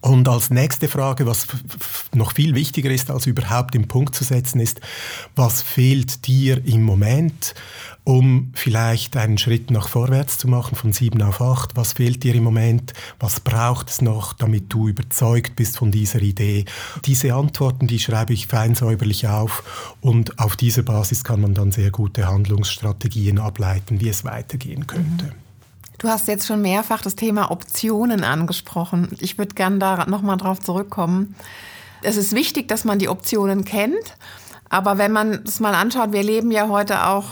Und 0.00 0.28
als 0.28 0.50
nächste 0.50 0.88
Frage, 0.88 1.26
was 1.26 1.46
noch 2.14 2.32
viel 2.32 2.54
wichtiger 2.54 2.90
ist, 2.90 3.10
als 3.10 3.26
überhaupt 3.26 3.74
den 3.74 3.88
Punkt 3.88 4.14
zu 4.14 4.24
setzen, 4.24 4.60
ist, 4.60 4.80
was 5.34 5.62
fehlt 5.62 6.26
dir 6.26 6.64
im 6.64 6.82
Moment? 6.82 7.54
um 8.08 8.52
vielleicht 8.54 9.18
einen 9.18 9.36
Schritt 9.36 9.70
nach 9.70 9.86
vorwärts 9.86 10.38
zu 10.38 10.48
machen, 10.48 10.76
von 10.76 10.94
sieben 10.94 11.20
auf 11.20 11.42
acht. 11.42 11.76
Was 11.76 11.92
fehlt 11.92 12.24
dir 12.24 12.34
im 12.34 12.42
Moment? 12.42 12.94
Was 13.20 13.38
braucht 13.38 13.90
es 13.90 14.00
noch, 14.00 14.32
damit 14.32 14.72
du 14.72 14.88
überzeugt 14.88 15.56
bist 15.56 15.76
von 15.76 15.90
dieser 15.90 16.22
Idee? 16.22 16.64
Diese 17.04 17.34
Antworten, 17.34 17.86
die 17.86 17.98
schreibe 17.98 18.32
ich 18.32 18.46
fein 18.46 18.74
säuberlich 18.74 19.28
auf 19.28 19.94
und 20.00 20.38
auf 20.38 20.56
dieser 20.56 20.84
Basis 20.84 21.22
kann 21.22 21.42
man 21.42 21.52
dann 21.52 21.70
sehr 21.70 21.90
gute 21.90 22.26
Handlungsstrategien 22.26 23.38
ableiten, 23.38 24.00
wie 24.00 24.08
es 24.08 24.24
weitergehen 24.24 24.86
könnte. 24.86 25.26
Mhm. 25.26 25.47
Du 25.98 26.08
hast 26.08 26.28
jetzt 26.28 26.46
schon 26.46 26.62
mehrfach 26.62 27.02
das 27.02 27.16
Thema 27.16 27.50
Optionen 27.50 28.22
angesprochen. 28.22 29.08
Ich 29.20 29.36
würde 29.36 29.56
gerne 29.56 29.78
da 29.78 30.06
nochmal 30.06 30.36
drauf 30.36 30.60
zurückkommen. 30.60 31.34
Es 32.02 32.16
ist 32.16 32.34
wichtig, 32.34 32.68
dass 32.68 32.84
man 32.84 33.00
die 33.00 33.08
Optionen 33.08 33.64
kennt. 33.64 34.16
Aber 34.68 34.96
wenn 34.96 35.10
man 35.10 35.42
das 35.44 35.58
mal 35.58 35.74
anschaut, 35.74 36.12
wir 36.12 36.22
leben 36.22 36.52
ja 36.52 36.68
heute 36.68 37.06
auch 37.06 37.24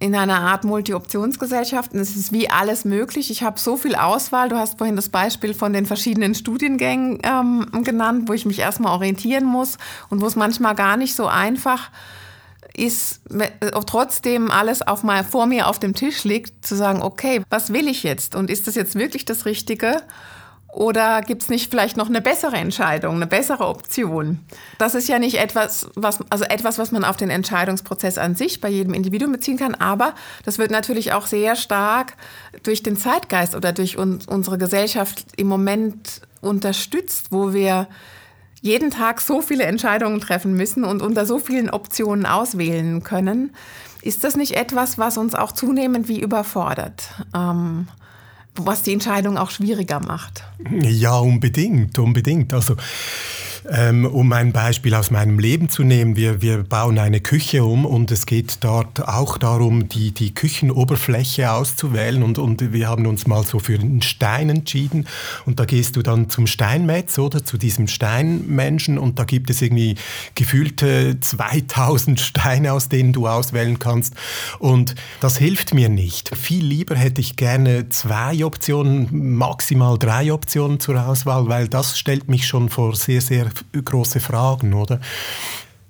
in 0.00 0.16
einer 0.16 0.40
Art 0.40 0.64
Multi-Optionsgesellschaft. 0.64 1.92
Und 1.92 2.00
es 2.00 2.16
ist 2.16 2.32
wie 2.32 2.50
alles 2.50 2.84
möglich. 2.84 3.30
Ich 3.30 3.44
habe 3.44 3.60
so 3.60 3.76
viel 3.76 3.94
Auswahl. 3.94 4.48
Du 4.48 4.56
hast 4.56 4.78
vorhin 4.78 4.96
das 4.96 5.08
Beispiel 5.08 5.54
von 5.54 5.72
den 5.72 5.86
verschiedenen 5.86 6.34
Studiengängen 6.34 7.20
ähm, 7.22 7.84
genannt, 7.84 8.28
wo 8.28 8.32
ich 8.32 8.46
mich 8.46 8.58
erstmal 8.58 8.94
orientieren 8.94 9.44
muss 9.44 9.78
und 10.10 10.20
wo 10.20 10.26
es 10.26 10.34
manchmal 10.34 10.74
gar 10.74 10.96
nicht 10.96 11.14
so 11.14 11.28
einfach 11.28 11.82
ist, 11.82 12.22
äh, 12.76 13.70
trotzdem 13.86 14.50
alles 14.50 14.82
auf 14.82 15.02
mal 15.02 15.24
vor 15.24 15.46
mir 15.46 15.68
auf 15.68 15.78
dem 15.78 15.94
Tisch 15.94 16.24
liegt, 16.24 16.64
zu 16.64 16.74
sagen, 16.74 17.02
okay, 17.02 17.42
was 17.50 17.72
will 17.72 17.88
ich 17.88 18.02
jetzt? 18.02 18.34
Und 18.34 18.50
ist 18.50 18.66
das 18.66 18.74
jetzt 18.74 18.94
wirklich 18.94 19.24
das 19.24 19.44
Richtige? 19.44 20.02
Oder 20.72 21.20
gibt 21.20 21.42
es 21.42 21.50
nicht 21.50 21.70
vielleicht 21.70 21.98
noch 21.98 22.08
eine 22.08 22.22
bessere 22.22 22.56
Entscheidung, 22.56 23.16
eine 23.16 23.26
bessere 23.26 23.66
Option? 23.66 24.40
Das 24.78 24.94
ist 24.94 25.06
ja 25.06 25.18
nicht 25.18 25.38
etwas, 25.38 25.90
was, 25.96 26.20
also 26.30 26.44
etwas, 26.44 26.78
was 26.78 26.92
man 26.92 27.04
auf 27.04 27.18
den 27.18 27.28
Entscheidungsprozess 27.28 28.16
an 28.16 28.36
sich 28.36 28.62
bei 28.62 28.70
jedem 28.70 28.94
Individuum 28.94 29.32
beziehen 29.32 29.58
kann, 29.58 29.74
aber 29.74 30.14
das 30.46 30.56
wird 30.56 30.70
natürlich 30.70 31.12
auch 31.12 31.26
sehr 31.26 31.56
stark 31.56 32.14
durch 32.62 32.82
den 32.82 32.96
Zeitgeist 32.96 33.54
oder 33.54 33.74
durch 33.74 33.98
uns, 33.98 34.26
unsere 34.26 34.56
Gesellschaft 34.56 35.26
im 35.36 35.46
Moment 35.46 36.22
unterstützt, 36.40 37.26
wo 37.30 37.52
wir 37.52 37.86
jeden 38.62 38.90
Tag 38.90 39.20
so 39.20 39.42
viele 39.42 39.64
Entscheidungen 39.64 40.20
treffen 40.20 40.54
müssen 40.54 40.84
und 40.84 41.02
unter 41.02 41.26
so 41.26 41.38
vielen 41.38 41.68
Optionen 41.68 42.24
auswählen 42.24 43.02
können. 43.02 43.54
Ist 44.00 44.24
das 44.24 44.36
nicht 44.36 44.52
etwas, 44.52 44.98
was 44.98 45.18
uns 45.18 45.34
auch 45.34 45.52
zunehmend 45.52 46.08
wie 46.08 46.20
überfordert? 46.20 47.10
Ähm, 47.34 47.88
was 48.54 48.82
die 48.82 48.92
Entscheidung 48.92 49.36
auch 49.38 49.50
schwieriger 49.50 50.00
macht. 50.00 50.44
Ja, 50.70 51.16
unbedingt, 51.18 51.98
unbedingt. 51.98 52.52
Also 52.52 52.76
ähm, 53.70 54.04
um 54.04 54.32
ein 54.32 54.52
Beispiel 54.52 54.94
aus 54.94 55.10
meinem 55.10 55.38
Leben 55.38 55.68
zu 55.68 55.84
nehmen, 55.84 56.16
wir, 56.16 56.42
wir 56.42 56.62
bauen 56.64 56.98
eine 56.98 57.20
Küche 57.20 57.64
um 57.64 57.86
und 57.86 58.10
es 58.10 58.26
geht 58.26 58.58
dort 58.60 59.06
auch 59.06 59.38
darum, 59.38 59.88
die, 59.88 60.12
die 60.12 60.34
Küchenoberfläche 60.34 61.52
auszuwählen 61.52 62.22
und, 62.22 62.38
und 62.38 62.72
wir 62.72 62.88
haben 62.88 63.06
uns 63.06 63.26
mal 63.26 63.44
so 63.44 63.58
für 63.58 63.78
einen 63.78 64.02
Stein 64.02 64.50
entschieden 64.50 65.06
und 65.46 65.60
da 65.60 65.64
gehst 65.64 65.96
du 65.96 66.02
dann 66.02 66.28
zum 66.28 66.46
Steinmetz 66.46 67.18
oder 67.18 67.44
zu 67.44 67.56
diesem 67.58 67.86
Steinmenschen 67.86 68.98
und 68.98 69.18
da 69.18 69.24
gibt 69.24 69.50
es 69.50 69.62
irgendwie 69.62 69.94
gefühlte 70.34 71.18
2000 71.20 72.18
Steine, 72.20 72.72
aus 72.72 72.88
denen 72.88 73.12
du 73.12 73.28
auswählen 73.28 73.78
kannst 73.78 74.14
und 74.58 74.94
das 75.20 75.36
hilft 75.36 75.74
mir 75.74 75.88
nicht. 75.88 76.36
Viel 76.36 76.64
lieber 76.64 76.96
hätte 76.96 77.20
ich 77.20 77.36
gerne 77.36 77.88
zwei 77.90 78.44
Optionen, 78.44 79.36
maximal 79.36 79.98
drei 79.98 80.32
Optionen 80.32 80.80
zur 80.80 81.06
Auswahl, 81.06 81.48
weil 81.48 81.68
das 81.68 81.98
stellt 81.98 82.28
mich 82.28 82.46
schon 82.46 82.68
vor 82.68 82.96
sehr, 82.96 83.20
sehr 83.20 83.51
große 83.72 84.20
Fragen, 84.20 84.74
oder? 84.74 85.00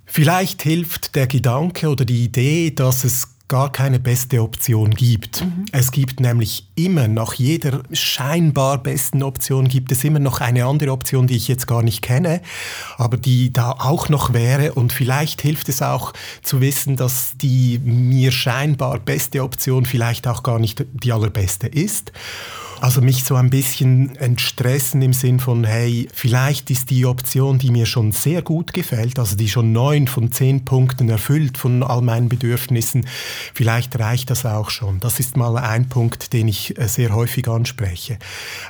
Vielleicht 0.07 0.63
hilft 0.63 1.15
der 1.15 1.27
Gedanke 1.27 1.89
oder 1.89 2.05
die 2.05 2.25
Idee, 2.25 2.71
dass 2.71 3.05
es 3.05 3.29
gar 3.49 3.71
keine 3.71 3.99
beste 3.99 4.43
Option 4.43 4.93
gibt. 4.93 5.45
Mhm. 5.45 5.67
Es 5.73 5.91
gibt 5.91 6.21
nämlich 6.21 6.69
immer, 6.85 7.09
nach 7.09 7.35
jeder 7.35 7.83
scheinbar 7.93 8.79
besten 8.79 9.23
Option 9.23 9.69
gibt 9.69 9.93
es 9.93 10.05
immer 10.05 10.19
noch 10.19 10.41
eine 10.41 10.65
andere 10.65 10.93
Option, 10.93 11.27
die 11.27 11.37
ich 11.37 11.49
jetzt 11.49 11.67
gar 11.67 11.83
nicht 11.83 12.03
kenne, 12.03 12.43
aber 12.97 13.17
die 13.17 13.53
da 13.53 13.73
auch 13.73 14.09
noch 14.09 14.33
wäre. 14.33 14.75
Und 14.75 14.93
vielleicht 14.93 15.43
hilft 15.43 15.69
es 15.69 15.83
auch 15.83 16.13
zu 16.43 16.61
wissen, 16.61 16.97
dass 16.97 17.33
die 17.37 17.81
mir 17.85 18.33
scheinbar 18.33 18.99
beste 18.99 19.43
Option 19.43 19.85
vielleicht 19.85 20.27
auch 20.27 20.43
gar 20.43 20.59
nicht 20.59 20.85
die 20.93 21.13
allerbeste 21.13 21.67
ist. 21.67 22.13
Also 22.83 23.01
mich 23.01 23.23
so 23.23 23.37
ein 23.37 23.49
bisschen 23.49 24.17
entstressen 24.17 25.03
im 25.03 25.13
Sinn 25.13 25.39
von, 25.39 25.63
hey, 25.63 26.09
vielleicht 26.13 26.69
ist 26.69 26.91
die 26.91 27.07
Option, 27.07 27.61
die 27.61 27.71
mir 27.71 27.87
schon 27.87 28.11
sehr 28.11 28.43
gut 28.43 28.73
gefällt, 28.73 29.21
also 29.21 29.37
die 29.37 29.49
schon 29.49 29.71
neun 29.71 30.09
von 30.09 30.33
zehn 30.33 30.65
Punkten 30.65 31.09
erfüllt 31.09 31.59
von 31.59 31.85
all 31.85 32.03
meinen 32.03 32.29
Bedürfnissen, 32.29 33.07
vielleicht 33.55 33.97
reicht 34.01 34.31
das 34.31 34.45
auch 34.45 34.69
schon. 34.69 34.99
Das 34.99 35.21
ist 35.21 35.37
mal 35.37 35.59
ein 35.59 35.89
Punkt, 35.89 36.33
den 36.33 36.49
ich 36.49 36.72
äh, 36.79 36.89
sehr 36.89 37.15
häufig 37.15 37.49
anspreche. 37.49 38.19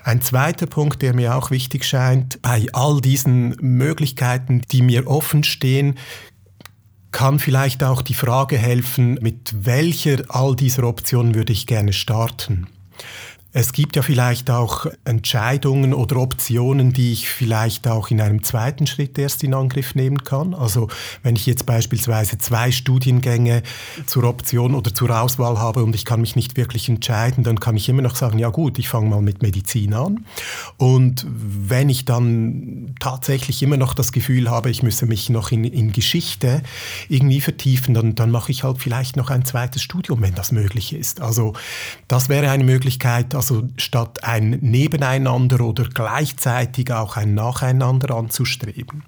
Ein 0.05 0.23
zweiter 0.23 0.67
Punkt, 0.67 1.03
der 1.03 1.15
mir 1.15 1.37
auch 1.37 1.51
wichtig 1.51 1.85
scheint, 1.85 2.41
bei 2.43 2.67
all 2.73 3.01
diesen 3.01 3.57
Möglichkeiten, 3.61 4.63
die 4.71 4.83
mir 4.83 5.07
offen 5.07 5.45
stehen, 5.45 5.99
kann 7.13 7.39
vielleicht 7.39 7.85
auch 7.85 8.03
die 8.03 8.15
Frage 8.15 8.57
helfen, 8.57 9.19
mit 9.21 9.67
welcher 9.67 10.25
all 10.29 10.57
dieser 10.57 10.85
Optionen 10.85 11.35
würde 11.35 11.53
ich 11.53 11.67
gerne 11.67 11.93
starten. 11.93 12.67
Es 13.55 13.75
gibt 13.75 13.97
ja 13.97 14.03
vielleicht 14.03 14.51
auch 14.51 14.87
Entscheidungen 15.05 15.93
oder 15.93 16.17
Optionen, 16.17 16.95
die 16.95 17.13
ich 17.13 17.29
vielleicht 17.29 17.87
auch 17.87 18.11
in 18.11 18.23
einem 18.23 18.43
zweiten 18.43 18.87
Schritt 18.87 19.19
erst 19.19 19.45
in 19.45 19.53
Angriff 19.53 19.95
nehmen 19.95 20.25
kann. 20.25 20.55
Also 20.55 20.89
wenn 21.23 21.37
ich 21.37 21.45
jetzt 21.45 21.67
beispielsweise 21.67 22.39
zwei 22.39 22.73
Studiengänge 22.73 23.63
zur 24.07 24.25
Option 24.25 24.75
oder 24.75 24.95
zur 24.95 25.11
Auswahl 25.21 25.59
habe 25.59 25.85
und 25.85 25.95
ich 25.95 26.07
kann 26.07 26.23
mich 26.23 26.35
nicht 26.35 26.57
wirklich 26.57 26.89
entscheiden, 26.89 27.45
dann 27.45 27.61
kann 27.61 27.77
ich 27.77 27.91
immer 27.91 28.01
noch 28.01 28.17
sagen, 28.17 28.39
ja 28.39 28.49
gut, 28.49 28.79
ich 28.79 28.89
fange 28.89 29.11
mal 29.11 29.21
mit 29.21 29.43
Medizin 29.43 29.93
an. 29.93 30.25
Und 30.79 31.27
wenn 31.29 31.91
ich 31.91 32.07
dann 32.07 32.95
tatsächlich 33.01 33.63
immer 33.63 33.77
noch 33.77 33.93
das 33.93 34.13
Gefühl 34.13 34.49
habe, 34.49 34.71
ich 34.71 34.83
müsse 34.83 35.05
mich 35.05 35.29
noch 35.29 35.53
in, 35.53 35.65
in 35.65 35.93
Geschichte 35.93 36.63
irgendwie 37.11 37.43
vertiefen, 37.43 37.93
dann, 37.93 38.15
dann 38.15 38.31
mache 38.31 38.51
ich 38.51 38.65
halt 38.65 38.79
vielleicht 38.79 39.17
noch 39.17 39.29
ein 39.29 39.45
zweites 39.45 39.83
Studium, 39.83 40.23
wenn 40.23 40.35
das 40.35 40.53
möglich 40.53 40.95
ist. 40.95 41.21
Also 41.21 41.53
das 42.09 42.31
wäre 42.31 42.49
eine 42.49 42.65
Möglichkeit, 42.65 43.35
also 43.43 43.69
statt 43.77 44.23
ein 44.23 44.51
Nebeneinander 44.61 45.63
oder 45.63 45.89
gleichzeitig 45.89 46.93
auch 46.93 47.17
ein 47.17 47.35
Nacheinander 47.35 48.15
anzustreben. 48.15 49.03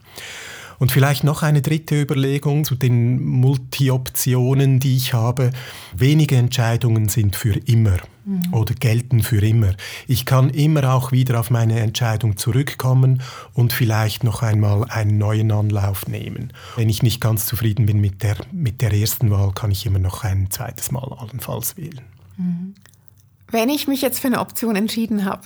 Und 0.80 0.90
vielleicht 0.90 1.22
noch 1.22 1.44
eine 1.44 1.62
dritte 1.62 2.02
Überlegung 2.02 2.64
zu 2.64 2.74
den 2.74 3.24
Multi-Optionen, 3.24 4.80
die 4.80 4.96
ich 4.96 5.14
habe. 5.14 5.52
Wenige 5.96 6.34
Entscheidungen 6.34 7.08
sind 7.08 7.36
für 7.36 7.54
immer 7.54 7.98
mhm. 8.24 8.52
oder 8.52 8.74
gelten 8.74 9.22
für 9.22 9.40
immer. 9.40 9.74
Ich 10.08 10.26
kann 10.26 10.50
immer 10.50 10.92
auch 10.92 11.12
wieder 11.12 11.38
auf 11.38 11.48
meine 11.48 11.78
Entscheidung 11.78 12.36
zurückkommen 12.36 13.22
und 13.52 13.72
vielleicht 13.72 14.24
noch 14.24 14.42
einmal 14.42 14.84
einen 14.90 15.16
neuen 15.16 15.52
Anlauf 15.52 16.08
nehmen. 16.08 16.52
Wenn 16.74 16.88
ich 16.88 17.04
nicht 17.04 17.20
ganz 17.20 17.46
zufrieden 17.46 17.86
bin 17.86 18.00
mit 18.00 18.24
der, 18.24 18.36
mit 18.50 18.82
der 18.82 18.92
ersten 18.92 19.30
Wahl, 19.30 19.52
kann 19.52 19.70
ich 19.70 19.86
immer 19.86 20.00
noch 20.00 20.24
ein 20.24 20.50
zweites 20.50 20.90
Mal 20.90 21.08
allenfalls 21.20 21.76
wählen. 21.76 22.00
Mhm. 22.36 22.74
Wenn 23.54 23.68
ich 23.68 23.86
mich 23.86 24.02
jetzt 24.02 24.18
für 24.18 24.26
eine 24.26 24.40
Option 24.40 24.74
entschieden 24.74 25.24
habe, 25.24 25.42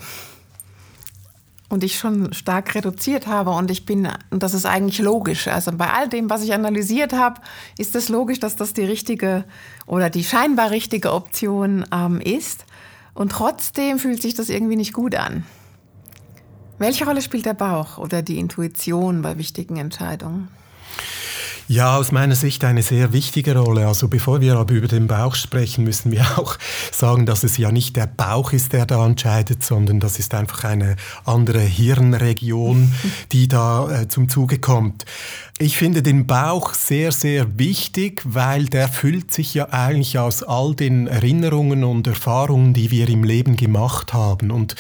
und 1.69 1.85
ich 1.85 1.99
schon 1.99 2.33
stark 2.33 2.75
reduziert 2.75 3.27
habe 3.27 3.51
und 3.51 3.71
ich 3.71 3.85
bin, 3.85 4.09
und 4.31 4.43
das 4.43 4.55
ist 4.55 4.65
eigentlich 4.65 4.99
logisch. 5.01 5.47
Also 5.47 5.73
bei 5.73 5.93
all 5.93 6.09
dem, 6.09 6.31
was 6.31 6.43
ich 6.43 6.55
analysiert 6.55 7.13
habe, 7.13 7.43
ist 7.77 7.95
es 7.95 8.09
logisch, 8.09 8.41
dass 8.41 8.57
das 8.57 8.73
die 8.73 8.85
richtige 8.85 9.45
oder 9.85 10.09
die 10.09 10.25
scheinbar 10.25 10.71
richtige 10.71 11.13
Option 11.13 11.85
ähm, 11.93 12.23
ist. 12.23 12.65
Und 13.13 13.33
trotzdem 13.33 13.99
fühlt 13.99 14.23
sich 14.23 14.33
das 14.33 14.49
irgendwie 14.49 14.77
nicht 14.77 14.95
gut 14.95 15.15
an. 15.15 15.45
Welche 16.79 17.05
Rolle 17.05 17.21
spielt 17.21 17.45
der 17.45 17.53
Bauch 17.53 17.99
oder 17.99 18.23
die 18.23 18.39
Intuition 18.39 19.21
bei 19.21 19.37
wichtigen 19.37 19.77
Entscheidungen? 19.77 20.49
Ja, 21.71 21.99
aus 21.99 22.13
meiner 22.13 22.35
Sicht 22.35 22.65
eine 22.65 22.83
sehr 22.83 23.13
wichtige 23.13 23.55
Rolle. 23.55 23.87
Also 23.87 24.09
bevor 24.09 24.41
wir 24.41 24.57
aber 24.57 24.73
über 24.73 24.89
den 24.89 25.07
Bauch 25.07 25.35
sprechen, 25.35 25.85
müssen 25.85 26.11
wir 26.11 26.25
auch 26.39 26.57
sagen, 26.93 27.27
dass 27.27 27.45
es 27.45 27.59
ja 27.59 27.71
nicht 27.71 27.95
der 27.95 28.07
Bauch 28.07 28.55
ist, 28.55 28.73
der 28.73 28.87
da 28.87 29.05
entscheidet, 29.05 29.63
sondern 29.63 30.01
das 30.01 30.19
ist 30.19 30.33
einfach 30.33 30.65
eine 30.65 30.97
andere 31.27 31.61
Hirnregion, 31.61 32.95
die 33.33 33.49
da 33.49 33.91
äh, 33.91 34.09
zum 34.09 34.31
Zuge 34.31 34.59
kommt. 34.59 35.05
Ich 35.61 35.77
finde 35.77 36.05
den 36.05 36.25
Bauch 36.25 36.73
sehr, 36.73 37.11
sehr 37.11 37.59
wichtig, 37.59 38.23
weil 38.25 38.67
der 38.67 38.87
füllt 38.87 39.33
sich 39.33 39.55
ja 39.55 39.71
eigentlich 39.71 40.17
aus 40.17 40.45
all 40.45 40.77
den 40.77 41.09
Erinnerungen 41.09 41.83
und 41.83 42.07
Erfahrungen, 42.07 42.75
die 42.75 42.93
wir 42.93 43.09
im 43.09 43.25
Leben 43.25 43.57
gemacht 43.57 44.13
haben. 44.13 44.53
Und 44.53 44.77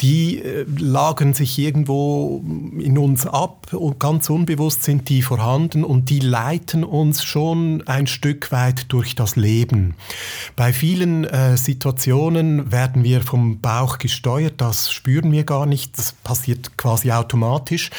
die 0.00 0.42
äh, 0.42 0.66
lagern 0.78 1.32
sich 1.32 1.56
irgendwo 1.60 2.42
in 2.76 2.98
uns 2.98 3.24
ab 3.24 3.72
und 3.72 4.00
ganz 4.00 4.28
unbewusst 4.28 4.82
sind 4.82 5.08
die 5.10 5.22
vorhanden 5.22 5.84
und 5.84 6.10
die 6.10 6.18
leiten 6.18 6.82
uns 6.82 7.22
schon 7.22 7.86
ein 7.86 8.08
Stück 8.08 8.50
weit 8.50 8.86
durch 8.92 9.14
das 9.14 9.36
Leben. 9.36 9.94
Bei 10.56 10.72
vielen 10.72 11.22
äh, 11.22 11.56
Situationen 11.56 12.72
werden 12.72 13.04
wir 13.04 13.20
vom 13.22 13.60
Bauch 13.60 13.98
gesteuert, 13.98 14.54
das 14.56 14.90
spüren 14.92 15.30
wir 15.30 15.44
gar 15.44 15.66
nicht, 15.66 15.96
das 15.96 16.14
passiert 16.14 16.76
quasi 16.76 17.12
automatisch. 17.12 17.90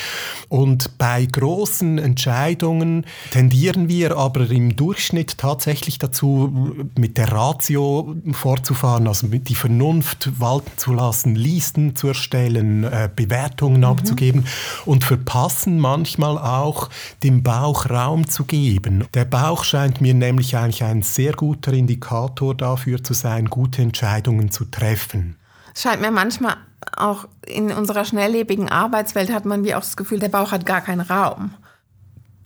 Und 0.50 0.98
bei 0.98 1.26
großen 1.26 2.17
Entscheidungen 2.18 3.06
tendieren 3.30 3.90
wir 3.90 4.18
aber 4.18 4.50
im 4.50 4.76
Durchschnitt 4.76 5.38
tatsächlich 5.38 6.00
dazu, 6.00 6.76
mit 6.98 7.16
der 7.16 7.32
Ratio 7.32 8.16
fortzufahren, 8.32 9.08
also 9.08 9.28
die 9.28 9.54
Vernunft 9.54 10.32
walten 10.40 10.72
zu 10.78 10.94
lassen, 10.94 11.36
Listen 11.36 11.96
zu 11.96 12.08
erstellen, 12.08 12.86
äh, 12.86 13.08
Bewertungen 13.16 13.82
mhm. 13.82 13.86
abzugeben 13.86 14.46
und 14.86 15.04
verpassen 15.04 15.78
manchmal 15.78 16.40
auch 16.40 16.90
dem 17.22 17.44
Bauch 17.44 17.88
Raum 17.88 18.28
zu 18.28 18.46
geben. 18.46 19.06
Der 19.14 19.26
Bauch 19.26 19.64
scheint 19.64 20.02
mir 20.02 20.16
nämlich 20.16 20.58
eigentlich 20.58 20.84
ein 20.84 21.04
sehr 21.04 21.34
guter 21.34 21.72
Indikator 21.72 22.56
dafür 22.56 23.04
zu 23.04 23.14
sein, 23.14 23.46
gute 23.46 23.84
Entscheidungen 23.84 24.50
zu 24.50 24.66
treffen. 24.66 25.36
Es 25.76 25.84
scheint 25.84 26.02
mir 26.02 26.10
manchmal 26.10 26.56
auch 26.96 27.28
in 27.46 27.72
unserer 27.72 28.06
schnelllebigen 28.06 28.70
Arbeitswelt 28.70 29.32
hat 29.32 29.46
man 29.46 29.64
wie 29.64 29.76
auch 29.76 29.82
das 29.82 29.98
Gefühl, 29.98 30.20
der 30.20 30.30
Bauch 30.30 30.52
hat 30.52 30.66
gar 30.66 30.82
keinen 30.82 31.02
Raum. 31.02 31.54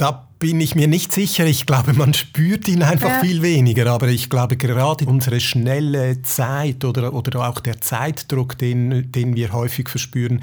Da 0.01 0.30
bin 0.41 0.60
ich 0.60 0.74
mir 0.74 0.88
nicht 0.88 1.13
sicher. 1.13 1.45
Ich 1.45 1.67
glaube, 1.67 1.93
man 1.93 2.15
spürt 2.15 2.67
ihn 2.67 2.81
einfach 2.81 3.10
ja. 3.10 3.19
viel 3.19 3.43
weniger. 3.43 3.86
Aber 3.91 4.07
ich 4.07 4.27
glaube, 4.27 4.57
gerade 4.57 5.05
unsere 5.05 5.39
schnelle 5.39 6.24
Zeit 6.24 6.83
oder, 6.83 7.13
oder 7.13 7.48
auch 7.48 7.60
der 7.60 7.79
Zeitdruck, 7.79 8.57
den, 8.57 9.12
den 9.12 9.36
wir 9.36 9.53
häufig 9.53 9.88
verspüren, 9.88 10.41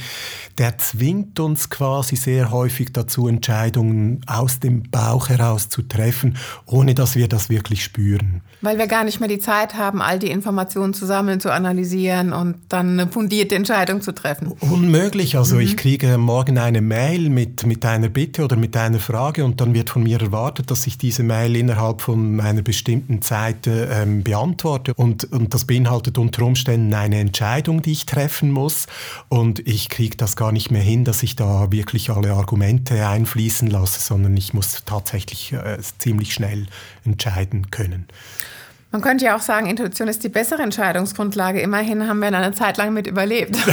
der 0.56 0.78
zwingt 0.78 1.40
uns 1.40 1.68
quasi 1.68 2.14
sehr 2.14 2.52
häufig 2.52 2.92
dazu, 2.92 3.26
Entscheidungen 3.26 4.20
aus 4.28 4.60
dem 4.60 4.84
Bauch 4.88 5.30
heraus 5.30 5.68
zu 5.68 5.82
treffen, 5.82 6.36
ohne 6.64 6.94
dass 6.94 7.16
wir 7.16 7.26
das 7.26 7.50
wirklich 7.50 7.82
spüren. 7.82 8.42
Weil 8.60 8.78
wir 8.78 8.86
gar 8.86 9.02
nicht 9.02 9.18
mehr 9.18 9.28
die 9.28 9.40
Zeit 9.40 9.74
haben, 9.74 10.00
all 10.00 10.20
die 10.20 10.30
Informationen 10.30 10.94
zu 10.94 11.06
sammeln, 11.06 11.40
zu 11.40 11.52
analysieren 11.52 12.32
und 12.32 12.54
dann 12.68 13.00
eine 13.00 13.10
fundierte 13.10 13.56
Entscheidung 13.56 14.00
zu 14.00 14.12
treffen. 14.12 14.52
Unmöglich. 14.60 15.36
Also 15.36 15.56
mhm. 15.56 15.62
ich 15.62 15.76
kriege 15.76 16.18
morgen 16.18 16.56
eine 16.56 16.82
Mail 16.82 17.30
mit, 17.30 17.66
mit 17.66 17.84
einer 17.84 18.08
Bitte 18.08 18.44
oder 18.44 18.54
mit 18.54 18.76
einer 18.76 19.00
Frage 19.00 19.44
und 19.44 19.60
dann 19.60 19.74
wird 19.74 19.87
wird 19.88 19.92
von 19.92 20.02
mir 20.02 20.20
erwartet, 20.20 20.70
dass 20.70 20.86
ich 20.86 20.98
diese 20.98 21.22
Mail 21.22 21.56
innerhalb 21.56 22.02
von 22.02 22.40
einer 22.40 22.62
bestimmten 22.62 23.22
Zeit 23.22 23.66
ähm, 23.66 24.22
beantworte. 24.22 24.92
Und, 24.94 25.24
und 25.32 25.54
das 25.54 25.64
beinhaltet 25.64 26.18
unter 26.18 26.42
Umständen 26.42 26.92
eine 26.94 27.18
Entscheidung, 27.18 27.82
die 27.82 27.92
ich 27.92 28.06
treffen 28.06 28.50
muss. 28.50 28.86
Und 29.28 29.66
ich 29.66 29.88
kriege 29.88 30.16
das 30.16 30.36
gar 30.36 30.52
nicht 30.52 30.70
mehr 30.70 30.82
hin, 30.82 31.04
dass 31.04 31.22
ich 31.22 31.36
da 31.36 31.72
wirklich 31.72 32.10
alle 32.10 32.32
Argumente 32.32 33.08
einfließen 33.08 33.68
lasse, 33.68 34.00
sondern 34.00 34.36
ich 34.36 34.52
muss 34.52 34.82
tatsächlich 34.84 35.52
äh, 35.52 35.78
ziemlich 35.98 36.34
schnell 36.34 36.66
entscheiden 37.04 37.70
können. 37.70 38.06
Man 38.90 39.02
könnte 39.02 39.26
ja 39.26 39.36
auch 39.36 39.42
sagen, 39.42 39.66
Intuition 39.66 40.08
ist 40.08 40.24
die 40.24 40.30
bessere 40.30 40.62
Entscheidungsgrundlage. 40.62 41.60
Immerhin 41.60 42.08
haben 42.08 42.20
wir 42.20 42.28
eine 42.28 42.54
Zeit 42.54 42.78
lang 42.78 42.92
mit 42.92 43.06
überlebt. 43.06 43.56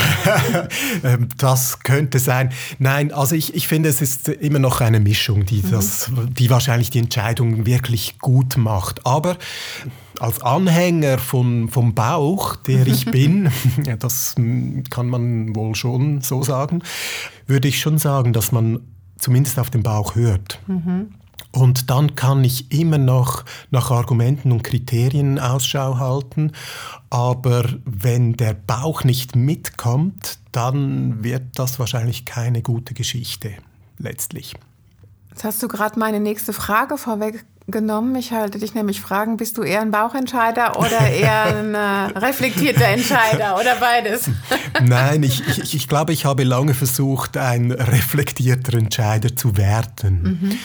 Ähm, 1.03 1.27
das 1.37 1.79
könnte 1.79 2.19
sein. 2.19 2.51
Nein, 2.79 3.11
also 3.11 3.35
ich, 3.35 3.53
ich 3.53 3.67
finde, 3.67 3.89
es 3.89 4.01
ist 4.01 4.27
immer 4.29 4.59
noch 4.59 4.81
eine 4.81 4.99
Mischung, 4.99 5.45
die, 5.45 5.61
mhm. 5.61 5.71
das, 5.71 6.11
die 6.29 6.49
wahrscheinlich 6.49 6.89
die 6.89 6.99
Entscheidung 6.99 7.65
wirklich 7.65 8.19
gut 8.19 8.57
macht. 8.57 9.05
Aber 9.05 9.37
als 10.19 10.41
Anhänger 10.41 11.17
von, 11.17 11.69
vom 11.69 11.93
Bauch, 11.93 12.55
der 12.55 12.87
ich 12.87 13.05
bin, 13.11 13.51
das 13.99 14.35
kann 14.89 15.07
man 15.07 15.55
wohl 15.55 15.75
schon 15.75 16.21
so 16.21 16.43
sagen, 16.43 16.81
würde 17.47 17.67
ich 17.67 17.79
schon 17.79 17.97
sagen, 17.97 18.33
dass 18.33 18.51
man 18.51 18.81
zumindest 19.17 19.59
auf 19.59 19.69
den 19.69 19.83
Bauch 19.83 20.15
hört. 20.15 20.59
Mhm. 20.67 21.13
Und 21.55 21.89
dann 21.89 22.15
kann 22.15 22.43
ich 22.43 22.71
immer 22.71 22.97
noch 22.97 23.45
nach 23.71 23.89
Argumenten 23.89 24.51
und 24.51 24.63
Kriterien 24.63 25.39
Ausschau 25.39 25.97
halten. 25.97 26.51
Aber 27.09 27.63
wenn 27.85 28.33
der 28.33 28.53
Bauch 28.53 29.05
nicht 29.05 29.37
mitkommt, 29.37 30.37
dann 30.51 31.23
wird 31.23 31.43
das 31.55 31.79
wahrscheinlich 31.79 32.25
keine 32.25 32.61
gute 32.61 32.93
Geschichte 32.93 33.53
letztlich. 33.97 34.53
Jetzt 35.29 35.45
hast 35.45 35.63
du 35.63 35.69
gerade 35.69 35.97
meine 35.97 36.19
nächste 36.19 36.51
Frage 36.51 36.97
vorweggenommen. 36.97 38.15
Ich 38.15 38.33
halte 38.33 38.59
dich 38.59 38.73
nämlich 38.73 38.99
fragen, 38.99 39.37
bist 39.37 39.57
du 39.57 39.63
eher 39.63 39.79
ein 39.79 39.91
Bauchentscheider 39.91 40.77
oder 40.77 40.99
eher 41.09 41.57
ein 41.57 41.73
äh, 41.73 42.17
reflektierter 42.19 42.87
Entscheider 42.87 43.55
oder 43.57 43.75
beides? 43.77 44.29
Nein, 44.81 45.23
ich, 45.23 45.45
ich, 45.47 45.73
ich 45.73 45.87
glaube, 45.87 46.11
ich 46.11 46.25
habe 46.25 46.43
lange 46.43 46.73
versucht, 46.73 47.37
ein 47.37 47.71
reflektierter 47.71 48.77
Entscheider 48.77 49.35
zu 49.35 49.55
werden. 49.55 50.39
Mhm. 50.41 50.57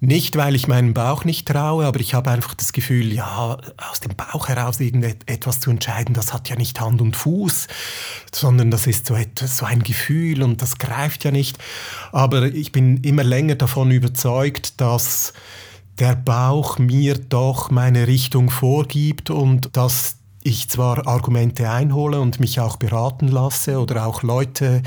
Nicht, 0.00 0.36
weil 0.36 0.54
ich 0.54 0.68
meinem 0.68 0.94
Bauch 0.94 1.24
nicht 1.24 1.48
traue, 1.48 1.84
aber 1.84 1.98
ich 1.98 2.14
habe 2.14 2.30
einfach 2.30 2.54
das 2.54 2.72
Gefühl, 2.72 3.12
ja, 3.12 3.58
aus 3.90 3.98
dem 3.98 4.14
Bauch 4.14 4.48
heraus 4.48 4.78
irgendetwas 4.78 5.58
zu 5.58 5.70
entscheiden, 5.70 6.14
das 6.14 6.32
hat 6.32 6.48
ja 6.48 6.54
nicht 6.54 6.80
Hand 6.80 7.00
und 7.00 7.16
Fuß, 7.16 7.66
sondern 8.32 8.70
das 8.70 8.86
ist 8.86 9.06
so, 9.06 9.14
etwas, 9.14 9.56
so 9.56 9.66
ein 9.66 9.82
Gefühl 9.82 10.44
und 10.44 10.62
das 10.62 10.78
greift 10.78 11.24
ja 11.24 11.32
nicht. 11.32 11.58
Aber 12.12 12.44
ich 12.44 12.70
bin 12.70 12.98
immer 12.98 13.24
länger 13.24 13.56
davon 13.56 13.90
überzeugt, 13.90 14.80
dass 14.80 15.32
der 15.98 16.14
Bauch 16.14 16.78
mir 16.78 17.18
doch 17.18 17.70
meine 17.72 18.06
Richtung 18.06 18.50
vorgibt 18.50 19.30
und 19.30 19.76
dass 19.76 20.17
ich 20.48 20.68
zwar 20.68 21.06
Argumente 21.06 21.70
einhole 21.70 22.20
und 22.20 22.40
mich 22.40 22.58
auch 22.60 22.76
beraten 22.76 23.28
lasse 23.28 23.78
oder 23.78 24.06
auch 24.06 24.22
Leute 24.22 24.82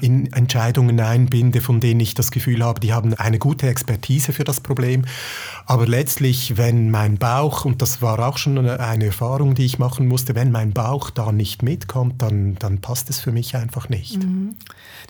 in 0.00 0.32
Entscheidungen 0.32 0.98
einbinde, 1.00 1.60
von 1.60 1.80
denen 1.80 2.00
ich 2.00 2.14
das 2.14 2.30
Gefühl 2.30 2.64
habe, 2.64 2.80
die 2.80 2.92
haben 2.92 3.14
eine 3.14 3.38
gute 3.38 3.68
Expertise 3.68 4.32
für 4.32 4.44
das 4.44 4.60
Problem. 4.60 5.04
Aber 5.66 5.86
letztlich, 5.86 6.56
wenn 6.56 6.90
mein 6.90 7.16
Bauch, 7.16 7.64
und 7.64 7.80
das 7.80 8.02
war 8.02 8.18
auch 8.18 8.36
schon 8.36 8.58
eine 8.58 9.04
Erfahrung, 9.06 9.54
die 9.54 9.64
ich 9.64 9.78
machen 9.78 10.08
musste, 10.08 10.34
wenn 10.34 10.50
mein 10.50 10.72
Bauch 10.72 11.10
da 11.10 11.32
nicht 11.32 11.62
mitkommt, 11.62 12.20
dann, 12.20 12.56
dann 12.56 12.80
passt 12.80 13.08
es 13.08 13.20
für 13.20 13.32
mich 13.32 13.56
einfach 13.56 13.88
nicht. 13.88 14.22
Mhm. 14.22 14.56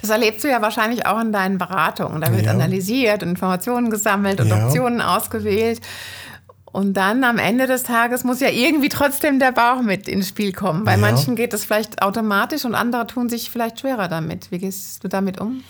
Das 0.01 0.11
erlebst 0.11 0.45
du 0.45 0.49
ja 0.49 0.61
wahrscheinlich 0.63 1.07
auch 1.07 1.21
in 1.21 1.33
deinen 1.33 1.59
Beratungen. 1.59 2.21
Da 2.21 2.31
wird 2.31 2.45
ja. 2.45 2.53
analysiert, 2.53 3.23
Informationen 3.23 3.91
gesammelt 3.91 4.41
und 4.41 4.49
ja. 4.49 4.67
Optionen 4.67 5.01
ausgewählt. 5.01 5.81
Und 6.75 6.95
dann 6.95 7.23
am 7.23 7.39
Ende 7.39 7.69
des 7.69 7.85
Tages 7.85 8.25
muss 8.25 8.41
ja 8.41 8.49
irgendwie 8.49 8.89
trotzdem 8.89 9.39
der 9.39 9.53
Bauch 9.53 9.81
mit 9.81 10.09
ins 10.09 10.31
Spiel 10.31 10.53
kommen. 10.53 10.83
Bei 10.83 10.95
ja. 10.95 10.97
manchen 10.97 11.37
geht 11.37 11.53
das 11.53 11.65
vielleicht 11.65 12.03
automatisch 12.03 12.65
und 12.65 12.75
andere 12.75 13.07
tun 13.07 13.29
sich 13.29 13.49
vielleicht 13.49 13.79
schwerer 13.79 14.09
damit. 14.09 14.51
Wie 14.51 14.59
gehst 14.59 15.05
du 15.05 15.07
damit 15.07 15.41
um? 15.41 15.63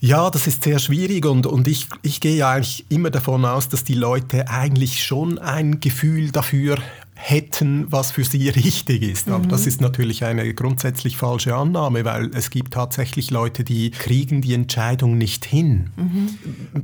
Ja, 0.00 0.28
das 0.28 0.46
ist 0.46 0.62
sehr 0.62 0.78
schwierig 0.78 1.24
und, 1.24 1.46
und 1.46 1.68
ich, 1.68 1.86
ich 2.02 2.20
gehe 2.20 2.36
ja 2.36 2.50
eigentlich 2.50 2.84
immer 2.90 3.08
davon 3.08 3.46
aus, 3.46 3.70
dass 3.70 3.82
die 3.82 3.94
Leute 3.94 4.50
eigentlich 4.50 5.02
schon 5.02 5.38
ein 5.38 5.80
Gefühl 5.80 6.30
dafür 6.32 6.76
hätten, 7.14 7.86
was 7.90 8.10
für 8.10 8.24
sie 8.24 8.48
richtig 8.50 9.04
ist. 9.04 9.28
Aber 9.28 9.44
mhm. 9.44 9.48
das 9.48 9.66
ist 9.66 9.80
natürlich 9.80 10.22
eine 10.22 10.52
grundsätzlich 10.52 11.16
falsche 11.16 11.56
Annahme, 11.56 12.04
weil 12.04 12.30
es 12.34 12.50
gibt 12.50 12.74
tatsächlich 12.74 13.30
Leute, 13.30 13.64
die 13.64 13.90
kriegen 13.90 14.42
die 14.42 14.52
Entscheidung 14.52 15.16
nicht 15.16 15.46
hin. 15.46 15.88
Mhm. 15.96 16.38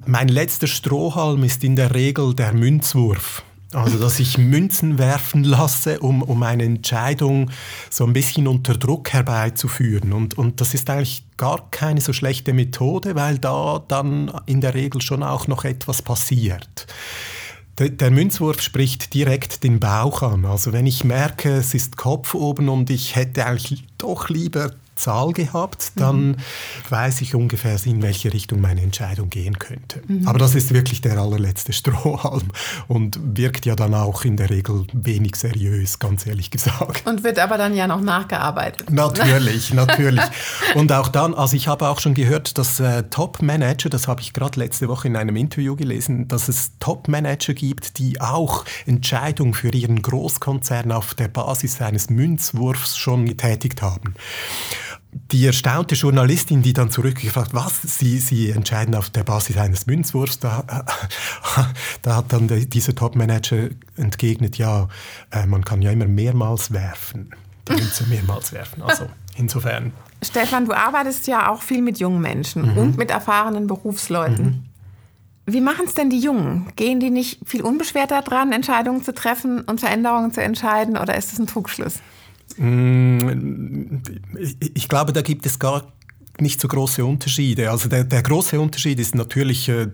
Mein 0.06 0.28
letzter 0.28 0.68
Strohhalm 0.68 1.44
ist 1.44 1.64
in 1.64 1.76
der 1.76 1.94
Regel 1.94 2.34
der 2.34 2.54
Münzwurf. 2.54 3.42
Also, 3.74 3.98
dass 3.98 4.18
ich 4.18 4.38
Münzen 4.38 4.96
werfen 4.96 5.44
lasse, 5.44 6.00
um, 6.00 6.22
um 6.22 6.42
eine 6.42 6.64
Entscheidung 6.64 7.50
so 7.90 8.04
ein 8.04 8.14
bisschen 8.14 8.48
unter 8.48 8.74
Druck 8.74 9.12
herbeizuführen. 9.12 10.14
Und, 10.14 10.38
und 10.38 10.62
das 10.62 10.72
ist 10.72 10.88
eigentlich 10.88 11.24
gar 11.36 11.70
keine 11.70 12.00
so 12.00 12.14
schlechte 12.14 12.54
Methode, 12.54 13.14
weil 13.14 13.38
da 13.38 13.84
dann 13.86 14.32
in 14.46 14.62
der 14.62 14.72
Regel 14.72 15.02
schon 15.02 15.22
auch 15.22 15.48
noch 15.48 15.64
etwas 15.64 16.00
passiert. 16.00 16.86
Der, 17.78 17.90
der, 17.90 18.10
Münzwurf 18.10 18.62
spricht 18.62 19.12
direkt 19.12 19.62
den 19.62 19.80
Bauch 19.80 20.22
an. 20.22 20.46
Also 20.46 20.72
wenn 20.72 20.86
ich 20.86 21.04
merke, 21.04 21.50
es 21.50 21.74
ist 21.74 21.98
Kopf 21.98 22.34
oben 22.34 22.70
und 22.70 22.88
ich 22.88 23.16
hätte 23.16 23.44
eigentlich 23.44 23.84
doch 23.98 24.30
lieber 24.30 24.72
Zahl 24.98 25.32
gehabt, 25.32 25.92
dann 25.96 26.28
mhm. 26.28 26.36
weiß 26.88 27.20
ich 27.20 27.34
ungefähr, 27.34 27.78
in 27.84 28.02
welche 28.02 28.32
Richtung 28.32 28.60
meine 28.60 28.82
Entscheidung 28.82 29.30
gehen 29.30 29.58
könnte. 29.58 30.02
Mhm. 30.06 30.26
Aber 30.26 30.38
das 30.38 30.54
ist 30.54 30.74
wirklich 30.74 31.00
der 31.00 31.18
allerletzte 31.18 31.72
Strohhalm 31.78 32.48
und 32.88 33.18
wirkt 33.36 33.66
ja 33.66 33.76
dann 33.76 33.94
auch 33.94 34.24
in 34.24 34.36
der 34.36 34.50
Regel 34.50 34.86
wenig 34.92 35.36
seriös, 35.36 35.98
ganz 35.98 36.26
ehrlich 36.26 36.50
gesagt. 36.50 37.06
Und 37.06 37.24
wird 37.24 37.38
aber 37.38 37.56
dann 37.56 37.74
ja 37.74 37.86
noch 37.86 38.00
nachgearbeitet. 38.00 38.90
Natürlich, 38.90 39.72
natürlich. 39.74 40.24
Und 40.74 40.92
auch 40.92 41.08
dann, 41.08 41.34
also 41.34 41.56
ich 41.56 41.68
habe 41.68 41.88
auch 41.88 42.00
schon 42.00 42.14
gehört, 42.14 42.58
dass 42.58 42.80
äh, 42.80 43.04
Top-Manager, 43.04 43.88
das 43.88 44.08
habe 44.08 44.20
ich 44.20 44.32
gerade 44.32 44.58
letzte 44.58 44.88
Woche 44.88 45.08
in 45.08 45.16
einem 45.16 45.36
Interview 45.36 45.76
gelesen, 45.76 46.28
dass 46.28 46.48
es 46.48 46.72
Top-Manager 46.80 47.54
gibt, 47.54 47.98
die 47.98 48.20
auch 48.20 48.64
Entscheidungen 48.86 49.54
für 49.54 49.72
ihren 49.72 50.02
Großkonzern 50.02 50.90
auf 50.92 51.14
der 51.14 51.28
Basis 51.28 51.80
eines 51.80 52.10
Münzwurfs 52.10 52.96
schon 52.96 53.26
getätigt 53.26 53.82
haben 53.82 54.14
die 55.12 55.46
erstaunte 55.46 55.94
Journalistin, 55.94 56.62
die 56.62 56.72
dann 56.72 56.90
zurückgefragt, 56.90 57.54
was, 57.54 57.80
Sie, 57.82 58.18
Sie 58.18 58.50
entscheiden 58.50 58.94
auf 58.94 59.10
der 59.10 59.24
Basis 59.24 59.56
eines 59.56 59.86
Münzwurfs, 59.86 60.38
da, 60.38 60.64
da 62.02 62.16
hat 62.16 62.32
dann 62.32 62.48
dieser 62.68 62.94
Topmanager 62.94 63.70
entgegnet, 63.96 64.58
ja, 64.58 64.88
äh, 65.30 65.46
man 65.46 65.64
kann 65.64 65.82
ja 65.82 65.90
immer 65.90 66.06
mehrmals 66.06 66.72
werfen, 66.72 67.30
die 67.68 67.72
Münze 67.72 68.04
mehrmals 68.06 68.52
werfen, 68.52 68.82
also 68.82 69.06
insofern. 69.36 69.92
Stefan, 70.22 70.66
du 70.66 70.72
arbeitest 70.72 71.26
ja 71.26 71.50
auch 71.50 71.62
viel 71.62 71.80
mit 71.80 71.98
jungen 71.98 72.20
Menschen 72.20 72.72
mhm. 72.72 72.78
und 72.78 72.98
mit 72.98 73.10
erfahrenen 73.10 73.66
Berufsleuten. 73.66 74.44
Mhm. 74.44 74.64
Wie 75.46 75.62
machen 75.62 75.86
es 75.86 75.94
denn 75.94 76.10
die 76.10 76.20
Jungen? 76.20 76.70
Gehen 76.76 77.00
die 77.00 77.08
nicht 77.08 77.40
viel 77.48 77.62
unbeschwerter 77.62 78.20
dran, 78.20 78.52
Entscheidungen 78.52 79.02
zu 79.02 79.14
treffen 79.14 79.62
und 79.62 79.80
Veränderungen 79.80 80.32
zu 80.32 80.42
entscheiden 80.42 80.98
oder 80.98 81.16
ist 81.16 81.32
das 81.32 81.38
ein 81.38 81.46
Trugschluss? 81.46 82.00
Mm, 82.58 84.00
ich 84.74 84.88
glaube, 84.88 85.12
da 85.12 85.22
gibt 85.22 85.46
es 85.46 85.58
gar 85.58 85.92
nicht 86.40 86.60
so 86.60 86.68
große 86.68 87.04
Unterschiede. 87.04 87.70
Also 87.70 87.88
der, 87.88 88.04
der 88.04 88.22
große 88.22 88.60
Unterschied 88.60 88.98
ist 89.00 89.14
natürlich, 89.14 89.68
äh, 89.68 89.88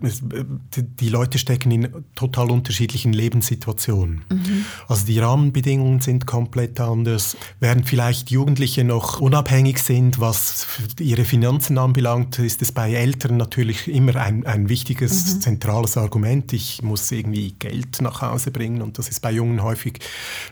die 0.74 1.08
Leute 1.08 1.38
stecken 1.38 1.70
in 1.70 1.88
total 2.14 2.50
unterschiedlichen 2.50 3.12
Lebenssituationen. 3.12 4.22
Mhm. 4.28 4.64
Also 4.88 5.06
die 5.06 5.18
Rahmenbedingungen 5.18 6.00
sind 6.00 6.26
komplett 6.26 6.80
anders. 6.80 7.36
Während 7.60 7.88
vielleicht 7.88 8.30
Jugendliche 8.30 8.84
noch 8.84 9.20
unabhängig 9.20 9.78
sind, 9.78 10.20
was 10.20 10.66
ihre 10.98 11.24
Finanzen 11.24 11.78
anbelangt, 11.78 12.38
ist 12.38 12.62
es 12.62 12.72
bei 12.72 12.92
Eltern 12.92 13.36
natürlich 13.36 13.88
immer 13.88 14.16
ein, 14.16 14.46
ein 14.46 14.68
wichtiges, 14.68 15.36
mhm. 15.36 15.40
zentrales 15.40 15.96
Argument. 15.96 16.52
Ich 16.52 16.82
muss 16.82 17.10
irgendwie 17.12 17.52
Geld 17.58 18.00
nach 18.00 18.22
Hause 18.22 18.50
bringen 18.50 18.82
und 18.82 18.98
das 18.98 19.08
ist 19.08 19.20
bei 19.20 19.32
Jungen 19.32 19.62
häufig 19.62 20.00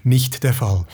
nicht 0.05 0.43
der 0.43 0.55
Fall. 0.55 0.85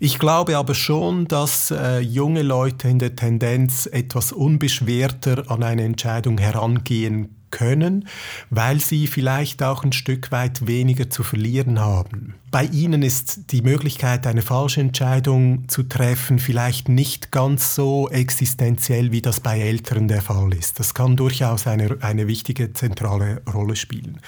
Ich 0.00 0.18
glaube 0.18 0.56
aber 0.56 0.74
schon, 0.74 1.26
dass 1.28 1.70
äh, 1.70 2.00
junge 2.00 2.42
Leute 2.42 2.88
in 2.88 2.98
der 2.98 3.16
Tendenz 3.16 3.86
etwas 3.86 4.32
unbeschwerter 4.42 5.50
an 5.50 5.62
eine 5.62 5.84
Entscheidung 5.84 6.38
herangehen 6.38 7.36
können, 7.52 8.08
weil 8.50 8.80
sie 8.80 9.06
vielleicht 9.06 9.62
auch 9.62 9.84
ein 9.84 9.92
Stück 9.92 10.32
weit 10.32 10.66
weniger 10.66 11.10
zu 11.10 11.22
verlieren 11.22 11.78
haben. 11.78 12.34
Bei 12.50 12.64
ihnen 12.64 13.02
ist 13.02 13.52
die 13.52 13.62
Möglichkeit, 13.62 14.26
eine 14.26 14.42
falsche 14.42 14.80
Entscheidung 14.80 15.68
zu 15.68 15.84
treffen, 15.84 16.40
vielleicht 16.40 16.88
nicht 16.88 17.30
ganz 17.30 17.76
so 17.76 18.08
existenziell, 18.08 19.12
wie 19.12 19.22
das 19.22 19.38
bei 19.38 19.60
Älteren 19.60 20.08
der 20.08 20.22
Fall 20.22 20.52
ist. 20.54 20.80
Das 20.80 20.94
kann 20.94 21.16
durchaus 21.16 21.66
eine, 21.68 21.98
eine 22.00 22.26
wichtige 22.26 22.72
zentrale 22.72 23.42
Rolle 23.52 23.76
spielen. 23.76 24.18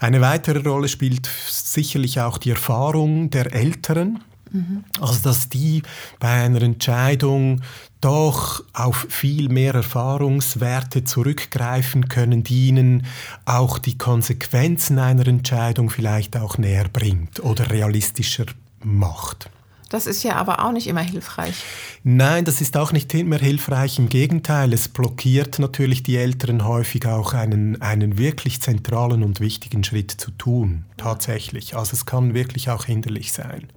Eine 0.00 0.20
weitere 0.20 0.66
Rolle 0.66 0.88
spielt 0.88 1.28
sicherlich 1.48 2.20
auch 2.20 2.38
die 2.38 2.50
Erfahrung 2.50 3.30
der 3.30 3.52
Älteren. 3.52 4.20
Mhm. 4.50 4.84
Also 5.00 5.22
dass 5.22 5.48
die 5.48 5.82
bei 6.18 6.44
einer 6.44 6.62
Entscheidung 6.62 7.62
doch 8.00 8.64
auf 8.72 9.06
viel 9.08 9.48
mehr 9.48 9.74
Erfahrungswerte 9.74 11.04
zurückgreifen 11.04 12.08
können, 12.08 12.44
die 12.44 12.68
ihnen 12.68 13.06
auch 13.44 13.78
die 13.78 13.98
Konsequenzen 13.98 14.98
einer 14.98 15.26
Entscheidung 15.26 15.90
vielleicht 15.90 16.36
auch 16.36 16.58
näher 16.58 16.88
bringt 16.92 17.40
oder 17.40 17.70
realistischer 17.70 18.46
macht. 18.84 19.50
Das 19.88 20.06
ist 20.06 20.22
ja 20.22 20.36
aber 20.36 20.64
auch 20.64 20.72
nicht 20.72 20.86
immer 20.86 21.00
hilfreich. 21.00 21.54
Nein, 22.04 22.44
das 22.44 22.60
ist 22.60 22.76
auch 22.76 22.92
nicht 22.92 23.12
immer 23.14 23.38
hilfreich. 23.38 23.98
Im 23.98 24.10
Gegenteil, 24.10 24.74
es 24.74 24.88
blockiert 24.88 25.58
natürlich 25.58 26.02
die 26.02 26.16
Eltern 26.16 26.64
häufig 26.66 27.06
auch 27.06 27.32
einen, 27.32 27.80
einen 27.80 28.18
wirklich 28.18 28.60
zentralen 28.60 29.22
und 29.22 29.40
wichtigen 29.40 29.84
Schritt 29.84 30.10
zu 30.10 30.30
tun. 30.32 30.84
Tatsächlich. 30.98 31.74
Also 31.74 31.94
es 31.94 32.04
kann 32.04 32.34
wirklich 32.34 32.68
auch 32.68 32.84
hinderlich 32.84 33.32
sein. 33.32 33.68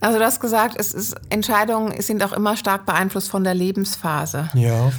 Also 0.00 0.18
du 0.18 0.24
hast 0.24 0.40
gesagt, 0.40 0.76
es 0.78 0.92
ist, 0.92 1.14
Entscheidungen 1.30 2.00
sind 2.00 2.22
auch 2.22 2.32
immer 2.32 2.56
stark 2.56 2.86
beeinflusst 2.86 3.30
von 3.30 3.44
der 3.44 3.54
Lebensphase. 3.54 4.50
Ja. 4.54 4.92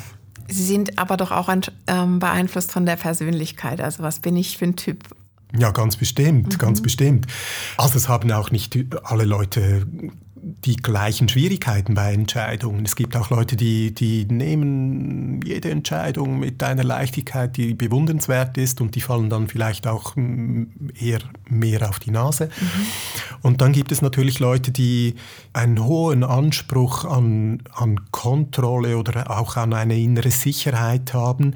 Sie 0.47 0.63
sind 0.63 0.99
aber 0.99 1.17
doch 1.17 1.31
auch 1.31 1.49
ähm, 1.87 2.19
beeinflusst 2.19 2.71
von 2.71 2.85
der 2.85 2.95
Persönlichkeit. 2.95 3.81
Also 3.81 4.03
was 4.03 4.19
bin 4.19 4.35
ich 4.37 4.57
für 4.57 4.65
ein 4.65 4.75
Typ? 4.75 5.03
Ja, 5.57 5.71
ganz 5.71 5.95
bestimmt, 5.95 6.53
mhm. 6.53 6.57
ganz 6.57 6.81
bestimmt. 6.81 7.27
Also 7.77 7.97
es 7.97 8.09
haben 8.09 8.31
auch 8.31 8.51
nicht 8.51 8.77
alle 9.03 9.25
Leute 9.25 9.87
die 10.47 10.75
gleichen 10.75 11.27
Schwierigkeiten 11.27 11.95
bei 11.95 12.13
Entscheidungen. 12.13 12.85
Es 12.85 12.95
gibt 12.95 13.17
auch 13.17 13.31
Leute, 13.31 13.55
die, 13.55 13.95
die 13.95 14.25
nehmen 14.25 15.41
jede 15.41 15.71
Entscheidung 15.71 16.37
mit 16.37 16.61
einer 16.61 16.83
Leichtigkeit, 16.83 17.57
die 17.57 17.73
bewundernswert 17.73 18.55
ist 18.57 18.79
und 18.79 18.93
die 18.93 19.01
fallen 19.01 19.31
dann 19.31 19.47
vielleicht 19.47 19.87
auch 19.87 20.15
mm, 20.15 20.65
eher 20.99 21.19
mehr 21.49 21.89
auf 21.89 21.97
die 21.97 22.11
Nase. 22.11 22.45
Mhm. 22.45 22.85
Und 23.41 23.61
dann 23.61 23.73
gibt 23.73 23.91
es 23.91 24.03
natürlich 24.03 24.39
Leute, 24.39 24.71
die 24.71 25.15
einen 25.53 25.83
hohen 25.83 26.23
Anspruch 26.23 27.05
an, 27.05 27.63
an 27.73 28.11
Kontrolle 28.11 28.97
oder 28.97 29.31
auch 29.31 29.57
an 29.57 29.73
eine 29.73 29.97
innere 29.97 30.29
Sicherheit 30.29 31.15
haben. 31.15 31.55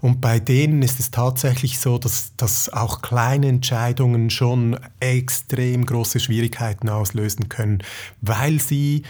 Und 0.00 0.22
bei 0.22 0.40
denen 0.40 0.80
ist 0.80 0.98
es 0.98 1.10
tatsächlich 1.10 1.78
so, 1.78 1.98
dass, 1.98 2.32
dass 2.38 2.72
auch 2.72 3.02
kleine 3.02 3.48
Entscheidungen 3.48 4.30
schon 4.30 4.78
extrem 4.98 5.84
große 5.84 6.20
Schwierigkeiten 6.20 6.88
auslösen 6.88 7.50
können, 7.50 7.82
weil 8.30 8.60
sie 8.60 9.02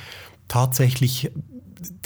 tatsächlich 0.49 1.31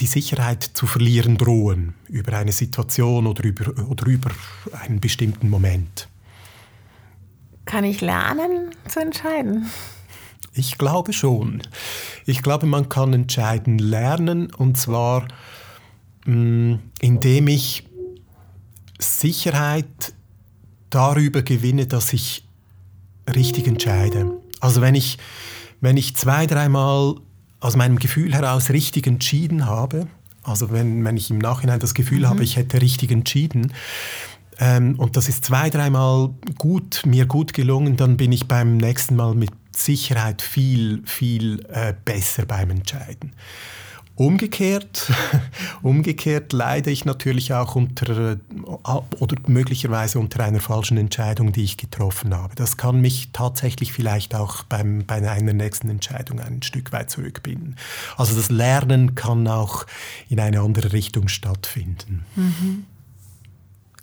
die 0.01 0.07
Sicherheit 0.07 0.63
zu 0.75 0.87
verlieren 0.87 1.37
drohen 1.37 1.95
über 2.09 2.37
eine 2.37 2.53
Situation 2.53 3.27
oder 3.27 3.45
über, 3.45 3.89
oder 3.89 4.07
über 4.07 4.31
einen 4.81 5.01
bestimmten 5.01 5.49
Moment. 5.49 6.09
Kann 7.65 7.85
ich 7.85 8.01
lernen 8.01 8.71
zu 8.89 9.01
entscheiden? 9.01 9.71
Ich 10.53 10.77
glaube 10.77 11.13
schon. 11.13 11.63
Ich 12.27 12.43
glaube, 12.43 12.67
man 12.67 12.89
kann 12.89 13.13
entscheiden 13.13 13.79
lernen 13.79 14.53
und 14.53 14.77
zwar 14.77 15.27
mh, 16.27 16.35
mm, 16.35 16.81
indem 17.01 17.49
ich 17.49 17.89
Sicherheit 18.99 20.15
darüber 20.91 21.43
gewinne, 21.43 21.87
dass 21.87 22.13
ich 22.13 22.47
richtig 23.35 23.67
entscheide. 23.67 24.41
Also 24.61 24.81
wenn 24.81 24.95
ich 24.95 25.19
wenn 25.81 25.97
ich 25.97 26.17
zwei, 26.17 26.47
dreimal 26.47 27.17
aus 27.61 27.77
meinem 27.77 27.99
Gefühl 27.99 28.33
heraus 28.35 28.71
richtig 28.71 29.07
entschieden 29.07 29.67
habe, 29.67 30.07
also 30.43 30.71
wenn, 30.71 31.05
wenn 31.05 31.17
ich 31.17 31.31
im 31.31 31.39
Nachhinein 31.39 31.81
das 31.81 31.95
Gefühl 31.95 32.21
mhm. 32.21 32.29
habe, 32.29 32.45
ich 32.45 32.57
hätte 32.57 32.81
richtig 32.81 33.11
entschieden, 33.11 33.73
ähm, 34.59 34.95
und 34.99 35.17
das 35.17 35.29
ist 35.29 35.45
zwei, 35.45 35.71
dreimal 35.71 36.31
gut, 36.59 37.03
mir 37.07 37.27
gut 37.27 37.55
gelungen, 37.55 37.97
dann 37.97 38.17
bin 38.17 38.33
ich 38.33 38.47
beim 38.47 38.77
nächsten 38.77 39.17
Mal 39.17 39.35
mit 39.35 39.51
Sicherheit 39.75 40.43
viel, 40.43 41.03
viel 41.07 41.65
äh, 41.71 41.95
besser 42.05 42.47
beim 42.47 42.71
Entscheiden. 42.71 43.33
Umgekehrt, 44.17 45.13
umgekehrt 45.83 46.53
leide 46.53 46.91
ich 46.91 47.05
natürlich 47.05 47.53
auch 47.53 47.75
unter 47.75 48.33
äh, 48.33 48.37
oder 49.19 49.37
möglicherweise 49.49 50.21
unter 50.21 50.45
einer 50.45 50.61
falschen 50.61 50.97
Entscheidung, 50.97 51.53
die 51.53 51.65
ich 51.65 51.77
getroffen 51.77 52.33
habe. 52.33 52.55
Das 52.55 52.77
kann 52.77 53.01
mich 53.01 53.31
tatsächlich 53.33 53.93
vielleicht 53.93 54.37
auch 54.37 54.63
beim, 54.63 55.05
bei 55.05 55.17
einer 55.17 55.53
nächsten 55.53 55.91
Entscheidung 55.91 56.39
ein 56.39 56.63
Stück 56.63 56.93
weit 56.93 57.11
zurückbinden. 57.11 57.77
Also 58.17 58.37
das 58.37 58.51
Lernen 58.51 59.17
kann 59.17 59.49
auch 59.49 59.85
in 60.29 60.39
eine 60.39 60.61
andere 60.61 60.93
Richtung 60.93 61.27
stattfinden. 61.27 62.25
Mhm. 62.37 62.85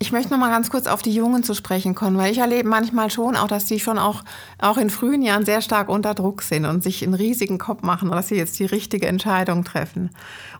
Ich 0.02 0.10
möchte 0.10 0.32
noch 0.32 0.38
mal 0.40 0.50
ganz 0.50 0.68
kurz 0.68 0.88
auf 0.88 1.00
die 1.00 1.14
Jungen 1.14 1.44
zu 1.44 1.54
sprechen 1.54 1.94
kommen, 1.94 2.18
weil 2.18 2.32
ich 2.32 2.38
erlebe 2.38 2.68
manchmal 2.68 3.08
schon 3.08 3.36
auch, 3.36 3.46
dass 3.46 3.66
die 3.66 3.78
schon 3.78 3.98
auch, 3.98 4.24
auch 4.58 4.76
in 4.76 4.90
frühen 4.90 5.22
Jahren 5.22 5.44
sehr 5.44 5.62
stark 5.62 5.88
unter 5.88 6.12
Druck 6.12 6.42
sind 6.42 6.64
und 6.64 6.82
sich 6.82 7.04
einen 7.04 7.14
riesigen 7.14 7.56
Kopf 7.58 7.82
machen, 7.82 8.10
dass 8.10 8.26
sie 8.26 8.34
jetzt 8.34 8.58
die 8.58 8.64
richtige 8.64 9.06
Entscheidung 9.06 9.62
treffen. 9.62 10.10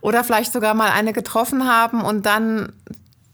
Oder 0.00 0.22
vielleicht 0.22 0.52
sogar 0.52 0.74
mal 0.74 0.92
eine 0.92 1.12
getroffen 1.12 1.66
haben 1.66 2.02
und 2.02 2.24
dann 2.24 2.72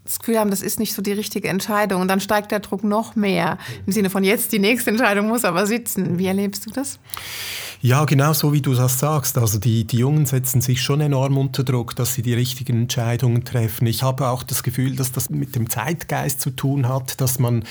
das 0.02 0.18
Gefühl 0.18 0.38
haben, 0.38 0.48
das 0.48 0.62
ist 0.62 0.80
nicht 0.80 0.94
so 0.94 1.02
die 1.02 1.12
richtige 1.12 1.48
Entscheidung. 1.48 2.00
Und 2.00 2.08
dann 2.08 2.20
steigt 2.20 2.52
der 2.52 2.60
Druck 2.60 2.84
noch 2.84 3.14
mehr. 3.14 3.58
Im 3.84 3.92
Sinne 3.92 4.08
von 4.08 4.24
jetzt, 4.24 4.52
die 4.52 4.60
nächste 4.60 4.88
Entscheidung 4.88 5.28
muss 5.28 5.44
aber 5.44 5.66
sitzen. 5.66 6.18
Wie 6.18 6.26
erlebst 6.26 6.64
du 6.64 6.70
das? 6.70 6.98
Ja, 7.80 8.04
genau 8.06 8.32
so 8.32 8.52
wie 8.52 8.60
du 8.60 8.74
das 8.74 8.98
sagst. 8.98 9.38
Also 9.38 9.58
die, 9.60 9.84
die 9.84 9.98
Jungen 9.98 10.26
setzen 10.26 10.60
sich 10.60 10.82
schon 10.82 11.00
enorm 11.00 11.38
unter 11.38 11.62
Druck, 11.62 11.94
dass 11.94 12.14
sie 12.14 12.22
die 12.22 12.34
richtigen 12.34 12.82
Entscheidungen 12.82 13.44
treffen. 13.44 13.86
Ich 13.86 14.02
habe 14.02 14.28
auch 14.28 14.42
das 14.42 14.64
Gefühl, 14.64 14.96
dass 14.96 15.12
das 15.12 15.30
mit 15.30 15.54
dem 15.54 15.70
Zeitgeist 15.70 16.40
zu 16.40 16.50
tun 16.50 16.88
hat, 16.88 17.20
dass 17.20 17.38
man 17.38 17.64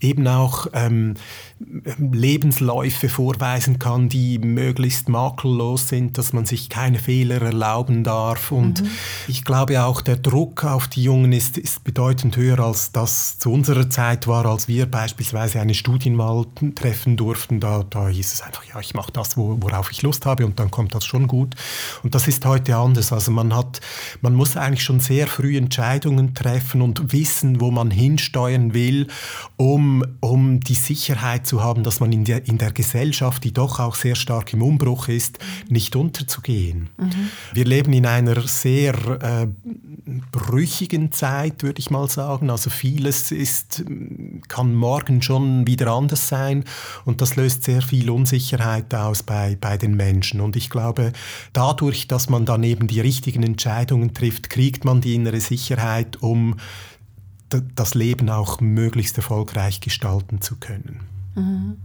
eben 0.00 0.28
auch 0.28 0.68
ähm, 0.74 1.14
Lebensläufe 1.98 3.08
vorweisen 3.08 3.80
kann, 3.80 4.08
die 4.08 4.38
möglichst 4.38 5.08
makellos 5.08 5.88
sind, 5.88 6.18
dass 6.18 6.32
man 6.32 6.46
sich 6.46 6.68
keine 6.68 7.00
Fehler 7.00 7.42
erlauben 7.42 8.04
darf. 8.04 8.52
Und 8.52 8.82
mhm. 8.82 8.90
ich 9.26 9.44
glaube 9.44 9.82
auch, 9.82 10.02
der 10.02 10.16
Druck 10.16 10.64
auf 10.64 10.86
die 10.86 11.02
Jungen 11.02 11.32
ist, 11.32 11.58
ist 11.58 11.82
bedeutend 11.82 12.36
höher, 12.36 12.60
als 12.60 12.92
das 12.92 13.38
zu 13.38 13.52
unserer 13.52 13.90
Zeit 13.90 14.28
war, 14.28 14.46
als 14.46 14.68
wir 14.68 14.86
beispielsweise 14.86 15.60
eine 15.60 15.74
Studienwahl 15.74 16.46
treffen 16.76 17.16
durften. 17.16 17.58
Da, 17.58 17.84
da 17.90 18.06
hieß 18.06 18.32
es 18.32 18.42
einfach, 18.42 18.62
ja, 18.62 18.78
ich 18.78 18.94
mache 18.94 19.10
das, 19.10 19.36
wo 19.36 19.47
worauf 19.60 19.90
ich 19.90 20.02
Lust 20.02 20.26
habe 20.26 20.44
und 20.44 20.58
dann 20.58 20.70
kommt 20.70 20.94
das 20.94 21.04
schon 21.04 21.26
gut. 21.26 21.54
Und 22.02 22.14
das 22.14 22.28
ist 22.28 22.44
heute 22.44 22.76
anders. 22.76 23.12
Also 23.12 23.30
man 23.30 23.54
hat, 23.54 23.80
man 24.20 24.34
muss 24.34 24.56
eigentlich 24.56 24.82
schon 24.82 25.00
sehr 25.00 25.26
früh 25.26 25.56
Entscheidungen 25.56 26.34
treffen 26.34 26.82
und 26.82 27.12
wissen, 27.12 27.60
wo 27.60 27.70
man 27.70 27.90
hinsteuern 27.90 28.74
will, 28.74 29.08
um, 29.56 30.04
um 30.20 30.60
die 30.60 30.74
Sicherheit 30.74 31.46
zu 31.46 31.62
haben, 31.62 31.84
dass 31.84 32.00
man 32.00 32.12
in 32.12 32.24
der, 32.24 32.46
in 32.46 32.58
der 32.58 32.72
Gesellschaft, 32.72 33.44
die 33.44 33.52
doch 33.52 33.80
auch 33.80 33.94
sehr 33.94 34.14
stark 34.14 34.52
im 34.52 34.62
Umbruch 34.62 35.08
ist, 35.08 35.38
nicht 35.68 35.96
unterzugehen. 35.96 36.88
Mhm. 36.96 37.30
Wir 37.52 37.64
leben 37.64 37.92
in 37.92 38.06
einer 38.06 38.46
sehr 38.46 38.94
äh, 38.94 39.46
brüchigen 40.30 41.12
Zeit, 41.12 41.62
würde 41.62 41.80
ich 41.80 41.90
mal 41.90 42.08
sagen. 42.08 42.50
Also 42.50 42.70
vieles 42.70 43.32
ist, 43.32 43.84
kann 44.48 44.74
morgen 44.74 45.22
schon 45.22 45.66
wieder 45.66 45.88
anders 45.92 46.28
sein 46.28 46.64
und 47.04 47.20
das 47.20 47.36
löst 47.36 47.64
sehr 47.64 47.82
viel 47.82 48.10
Unsicherheit 48.10 48.94
aus 48.94 49.22
bei 49.22 49.37
bei, 49.38 49.56
bei 49.60 49.76
den 49.76 49.94
Menschen. 49.94 50.40
Und 50.40 50.56
ich 50.56 50.68
glaube, 50.68 51.12
dadurch, 51.52 52.08
dass 52.08 52.28
man 52.28 52.44
dann 52.44 52.64
eben 52.64 52.88
die 52.88 53.00
richtigen 53.00 53.44
Entscheidungen 53.44 54.12
trifft, 54.12 54.50
kriegt 54.50 54.84
man 54.84 55.00
die 55.00 55.14
innere 55.14 55.40
Sicherheit, 55.40 56.20
um 56.20 56.56
das 57.76 57.94
Leben 57.94 58.28
auch 58.28 58.60
möglichst 58.60 59.16
erfolgreich 59.16 59.80
gestalten 59.80 60.40
zu 60.40 60.56
können. 60.56 61.00
Mhm. 61.34 61.76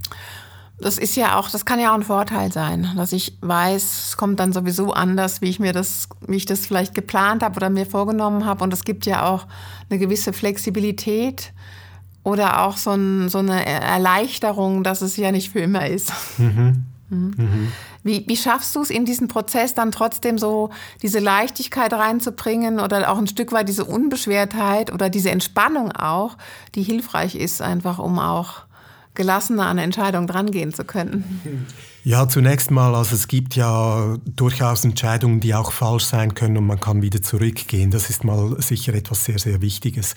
Das 0.79 0.97
ist 0.97 1.15
ja 1.15 1.37
auch, 1.37 1.49
das 1.49 1.63
kann 1.63 1.79
ja 1.79 1.91
auch 1.91 1.95
ein 1.95 2.03
Vorteil 2.03 2.51
sein, 2.51 2.89
dass 2.97 3.13
ich 3.13 3.37
weiß, 3.41 4.07
es 4.07 4.17
kommt 4.17 4.39
dann 4.39 4.51
sowieso 4.51 4.91
anders, 4.91 5.39
wie 5.41 5.49
ich 5.49 5.59
mir 5.59 5.71
das, 5.71 6.09
wie 6.27 6.35
ich 6.35 6.45
das 6.45 6.65
vielleicht 6.65 6.95
geplant 6.95 7.43
habe 7.43 7.55
oder 7.57 7.69
mir 7.69 7.85
vorgenommen 7.85 8.45
habe. 8.45 8.63
Und 8.63 8.73
es 8.73 8.83
gibt 8.83 9.05
ja 9.05 9.25
auch 9.25 9.45
eine 9.89 9.99
gewisse 9.99 10.33
Flexibilität 10.33 11.53
oder 12.23 12.63
auch 12.63 12.77
so, 12.77 12.91
ein, 12.91 13.29
so 13.29 13.37
eine 13.37 13.63
Erleichterung, 13.65 14.83
dass 14.83 15.01
es 15.01 15.15
ja 15.15 15.31
nicht 15.31 15.51
für 15.51 15.59
immer 15.59 15.87
ist. 15.87 16.11
Mhm. 17.13 17.33
Mhm. 17.37 17.71
Wie, 18.03 18.25
wie 18.27 18.37
schaffst 18.37 18.75
du 18.75 18.81
es 18.81 18.89
in 18.89 19.05
diesen 19.05 19.27
Prozess 19.27 19.73
dann 19.73 19.91
trotzdem 19.91 20.37
so 20.37 20.69
diese 21.01 21.19
Leichtigkeit 21.19 21.93
reinzubringen 21.93 22.79
oder 22.79 23.09
auch 23.11 23.17
ein 23.17 23.27
Stück 23.27 23.51
weit 23.51 23.69
diese 23.69 23.85
Unbeschwertheit 23.85 24.91
oder 24.91 25.09
diese 25.09 25.31
Entspannung 25.31 25.91
auch, 25.91 26.37
die 26.75 26.83
hilfreich 26.83 27.35
ist, 27.35 27.61
einfach 27.61 27.99
um 27.99 28.19
auch 28.19 28.63
gelassener 29.15 29.67
an 29.67 29.77
Entscheidungen 29.77 30.27
drangehen 30.27 30.73
zu 30.73 30.83
können? 30.83 31.67
Ja, 32.05 32.27
zunächst 32.27 32.69
mal, 32.69 32.95
also 32.95 33.15
es 33.15 33.29
gibt 33.29 33.55
ja 33.55 34.17
durchaus 34.35 34.83
Entscheidungen, 34.83 35.39
die 35.39 35.55
auch 35.55 35.71
falsch 35.71 36.03
sein 36.03 36.35
können 36.35 36.57
und 36.57 36.67
man 36.67 36.77
kann 36.77 37.01
wieder 37.01 37.21
zurückgehen. 37.21 37.91
Das 37.91 38.09
ist 38.09 38.25
mal 38.25 38.61
sicher 38.61 38.93
etwas 38.93 39.23
sehr, 39.23 39.39
sehr 39.39 39.61
Wichtiges. 39.61 40.13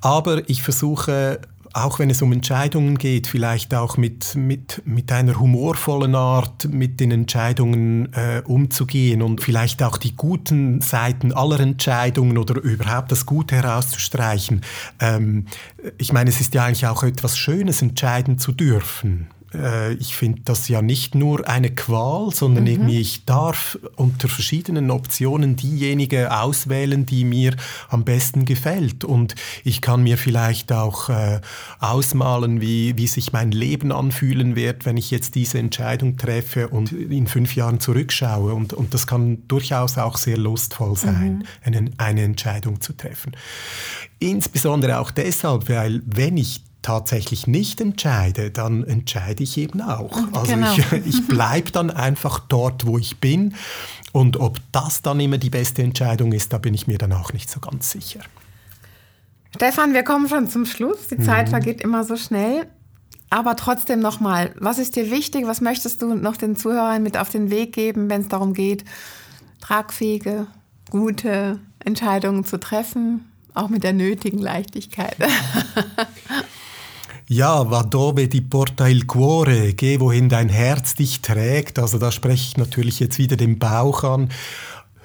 Aber 0.00 0.48
ich 0.48 0.62
versuche 0.62 1.40
auch 1.72 1.98
wenn 1.98 2.10
es 2.10 2.22
um 2.22 2.32
Entscheidungen 2.32 2.98
geht, 2.98 3.26
vielleicht 3.26 3.74
auch 3.74 3.96
mit, 3.96 4.34
mit, 4.34 4.82
mit 4.84 5.12
einer 5.12 5.38
humorvollen 5.38 6.14
Art 6.14 6.68
mit 6.68 7.00
den 7.00 7.10
Entscheidungen 7.10 8.12
äh, 8.12 8.42
umzugehen 8.44 9.22
und 9.22 9.40
vielleicht 9.40 9.82
auch 9.82 9.96
die 9.96 10.16
guten 10.16 10.80
Seiten 10.80 11.32
aller 11.32 11.60
Entscheidungen 11.60 12.38
oder 12.38 12.60
überhaupt 12.62 13.12
das 13.12 13.26
Gute 13.26 13.56
herauszustreichen. 13.56 14.62
Ähm, 15.00 15.46
ich 15.98 16.12
meine, 16.12 16.30
es 16.30 16.40
ist 16.40 16.54
ja 16.54 16.64
eigentlich 16.64 16.86
auch 16.86 17.02
etwas 17.02 17.38
Schönes, 17.38 17.82
entscheiden 17.82 18.38
zu 18.38 18.52
dürfen. 18.52 19.28
Äh, 19.54 19.94
ich 19.94 20.14
finde 20.14 20.42
das 20.44 20.68
ja 20.68 20.82
nicht 20.82 21.14
nur 21.14 21.48
eine 21.48 21.70
Qual, 21.70 22.30
sondern 22.32 22.64
mhm. 22.64 22.70
irgendwie 22.70 23.00
ich 23.00 23.24
darf 23.24 23.78
unter 23.96 24.28
verschiedenen 24.28 24.90
Optionen 24.90 25.56
diejenige 25.56 26.36
auswählen, 26.36 27.06
die 27.06 27.24
mir 27.24 27.54
am 27.88 28.04
besten 28.04 28.44
gefällt. 28.44 29.04
Und 29.04 29.34
ich 29.64 29.80
kann 29.80 30.02
mir 30.02 30.18
vielleicht 30.18 30.72
auch 30.72 31.08
äh, 31.08 31.40
ausmalen, 31.80 32.60
wie, 32.60 32.96
wie 32.96 33.06
sich 33.06 33.32
mein 33.32 33.50
Leben 33.50 33.92
anfühlen 33.92 34.56
wird, 34.56 34.84
wenn 34.84 34.96
ich 34.96 35.10
jetzt 35.10 35.34
diese 35.34 35.58
Entscheidung 35.58 36.16
treffe 36.16 36.68
und 36.68 36.92
in 36.92 37.26
fünf 37.26 37.54
Jahren 37.54 37.80
zurückschaue. 37.80 38.54
Und, 38.54 38.72
und 38.72 38.94
das 38.94 39.06
kann 39.06 39.46
durchaus 39.48 39.98
auch 39.98 40.16
sehr 40.16 40.38
lustvoll 40.38 40.96
sein, 40.96 41.38
mhm. 41.38 41.44
eine, 41.64 41.90
eine 41.98 42.22
Entscheidung 42.22 42.80
zu 42.80 42.92
treffen. 42.92 43.32
Insbesondere 44.18 44.98
auch 44.98 45.10
deshalb, 45.10 45.68
weil 45.68 46.02
wenn 46.04 46.36
ich 46.36 46.62
tatsächlich 46.88 47.46
nicht 47.46 47.82
entscheide, 47.82 48.50
dann 48.50 48.82
entscheide 48.82 49.42
ich 49.42 49.58
eben 49.58 49.82
auch. 49.82 50.16
Also 50.32 50.54
genau. 50.54 50.72
ich, 50.72 50.92
ich 51.06 51.26
bleibe 51.28 51.70
dann 51.70 51.90
einfach 51.90 52.38
dort, 52.40 52.86
wo 52.86 52.96
ich 52.96 53.18
bin. 53.18 53.54
Und 54.12 54.40
ob 54.40 54.58
das 54.72 55.02
dann 55.02 55.20
immer 55.20 55.36
die 55.36 55.50
beste 55.50 55.82
Entscheidung 55.82 56.32
ist, 56.32 56.50
da 56.54 56.56
bin 56.56 56.72
ich 56.72 56.86
mir 56.86 56.96
dann 56.96 57.12
auch 57.12 57.34
nicht 57.34 57.50
so 57.50 57.60
ganz 57.60 57.90
sicher. 57.90 58.20
Stefan, 59.54 59.92
wir 59.92 60.02
kommen 60.02 60.30
schon 60.30 60.48
zum 60.48 60.64
Schluss. 60.64 61.08
Die 61.08 61.18
Zeit 61.18 61.48
mhm. 61.48 61.50
vergeht 61.50 61.82
immer 61.82 62.04
so 62.04 62.16
schnell. 62.16 62.66
Aber 63.28 63.54
trotzdem 63.56 64.00
nochmal, 64.00 64.54
was 64.58 64.78
ist 64.78 64.96
dir 64.96 65.10
wichtig? 65.10 65.46
Was 65.46 65.60
möchtest 65.60 66.00
du 66.00 66.14
noch 66.14 66.38
den 66.38 66.56
Zuhörern 66.56 67.02
mit 67.02 67.18
auf 67.18 67.28
den 67.28 67.50
Weg 67.50 67.74
geben, 67.74 68.08
wenn 68.08 68.22
es 68.22 68.28
darum 68.28 68.54
geht, 68.54 68.84
tragfähige, 69.60 70.46
gute 70.88 71.60
Entscheidungen 71.80 72.46
zu 72.46 72.58
treffen, 72.58 73.30
auch 73.52 73.68
mit 73.68 73.84
der 73.84 73.92
nötigen 73.92 74.38
Leichtigkeit? 74.38 75.16
Ja, 77.30 77.62
va 77.62 77.82
dove 77.82 78.26
ti 78.26 78.40
porta 78.40 78.88
il 78.88 79.04
cuore, 79.04 79.74
geh 79.74 80.00
wohin 80.00 80.30
dein 80.30 80.48
Herz 80.48 80.94
dich 80.94 81.20
trägt. 81.20 81.78
Also 81.78 81.98
da 81.98 82.10
spreche 82.10 82.48
ich 82.48 82.56
natürlich 82.56 83.00
jetzt 83.00 83.18
wieder 83.18 83.36
den 83.36 83.58
Bauch 83.58 84.02
an. 84.02 84.30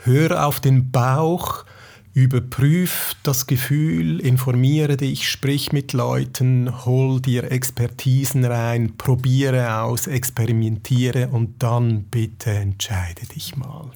Hör 0.05 0.47
auf 0.47 0.61
den 0.61 0.89
Bauch, 0.89 1.65
überprüf 2.13 3.17
das 3.23 3.45
Gefühl, 3.45 4.21
informiere 4.21 4.95
dich, 4.95 5.29
sprich 5.29 5.73
mit 5.73 5.91
Leuten, 5.91 6.85
hol 6.85 7.19
dir 7.19 7.51
Expertisen 7.51 8.45
rein, 8.45 8.95
probiere 8.95 9.81
aus, 9.81 10.07
experimentiere 10.07 11.27
und 11.27 11.61
dann 11.61 12.03
bitte 12.03 12.51
entscheide 12.51 13.25
dich 13.35 13.57
mal. 13.57 13.91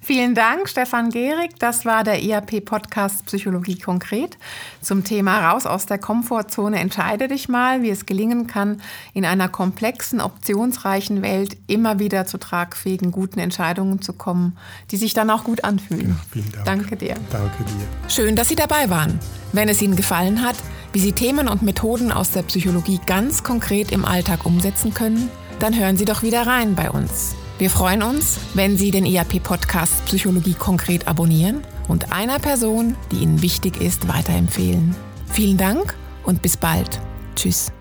Vielen 0.00 0.34
Dank, 0.34 0.68
Stefan 0.68 1.10
Gehrig. 1.10 1.58
Das 1.58 1.84
war 1.84 2.04
der 2.04 2.22
IAP-Podcast 2.22 3.26
Psychologie 3.26 3.78
konkret 3.78 4.38
zum 4.80 5.04
Thema 5.04 5.50
Raus 5.50 5.66
aus 5.66 5.86
der 5.86 5.98
Komfortzone. 5.98 6.78
Entscheide 6.78 7.28
dich 7.28 7.48
mal, 7.48 7.82
wie 7.82 7.90
es 7.90 8.06
gelingen 8.06 8.46
kann, 8.46 8.80
in 9.14 9.24
einer 9.24 9.48
komplexen, 9.48 10.20
optionsreichen 10.20 11.22
Welt 11.22 11.56
immer 11.66 11.98
wieder 11.98 12.26
zu 12.26 12.38
tragfähigen, 12.38 13.12
guten 13.12 13.38
Entscheidungen 13.38 14.00
zu 14.02 14.12
kommen, 14.12 14.56
die 14.90 14.96
sich 14.96 15.14
dann 15.14 15.30
auch 15.30 15.44
gut 15.44 15.64
anfühlen. 15.64 16.10
Ja, 16.10 16.16
vielen 16.32 16.52
Dank. 16.52 16.64
Danke 16.64 16.96
dir. 16.96 17.14
Danke 17.30 17.64
dir. 17.64 18.08
Schön, 18.08 18.36
dass 18.36 18.48
Sie 18.48 18.56
dabei 18.56 18.88
waren. 18.90 19.18
Wenn 19.52 19.68
es 19.68 19.82
Ihnen 19.82 19.96
gefallen 19.96 20.42
hat, 20.42 20.56
wie 20.92 21.00
Sie 21.00 21.12
Themen 21.12 21.48
und 21.48 21.62
Methoden 21.62 22.12
aus 22.12 22.30
der 22.30 22.42
Psychologie 22.42 23.00
ganz 23.06 23.42
konkret 23.42 23.92
im 23.92 24.04
Alltag 24.04 24.46
umsetzen 24.46 24.94
können, 24.94 25.30
dann 25.58 25.78
hören 25.78 25.96
Sie 25.96 26.04
doch 26.04 26.22
wieder 26.22 26.46
rein 26.46 26.74
bei 26.74 26.90
uns. 26.90 27.34
Wir 27.58 27.70
freuen 27.70 28.04
uns, 28.04 28.38
wenn 28.54 28.76
Sie 28.76 28.92
den 28.92 29.04
IAP-Podcast 29.04 30.04
Psychologie 30.04 30.54
konkret 30.54 31.08
abonnieren 31.08 31.64
und 31.88 32.12
einer 32.12 32.38
Person, 32.38 32.94
die 33.10 33.16
Ihnen 33.16 33.42
wichtig 33.42 33.80
ist, 33.80 34.06
weiterempfehlen. 34.06 34.94
Vielen 35.26 35.56
Dank 35.56 35.96
und 36.22 36.40
bis 36.40 36.56
bald. 36.56 37.00
Tschüss. 37.34 37.72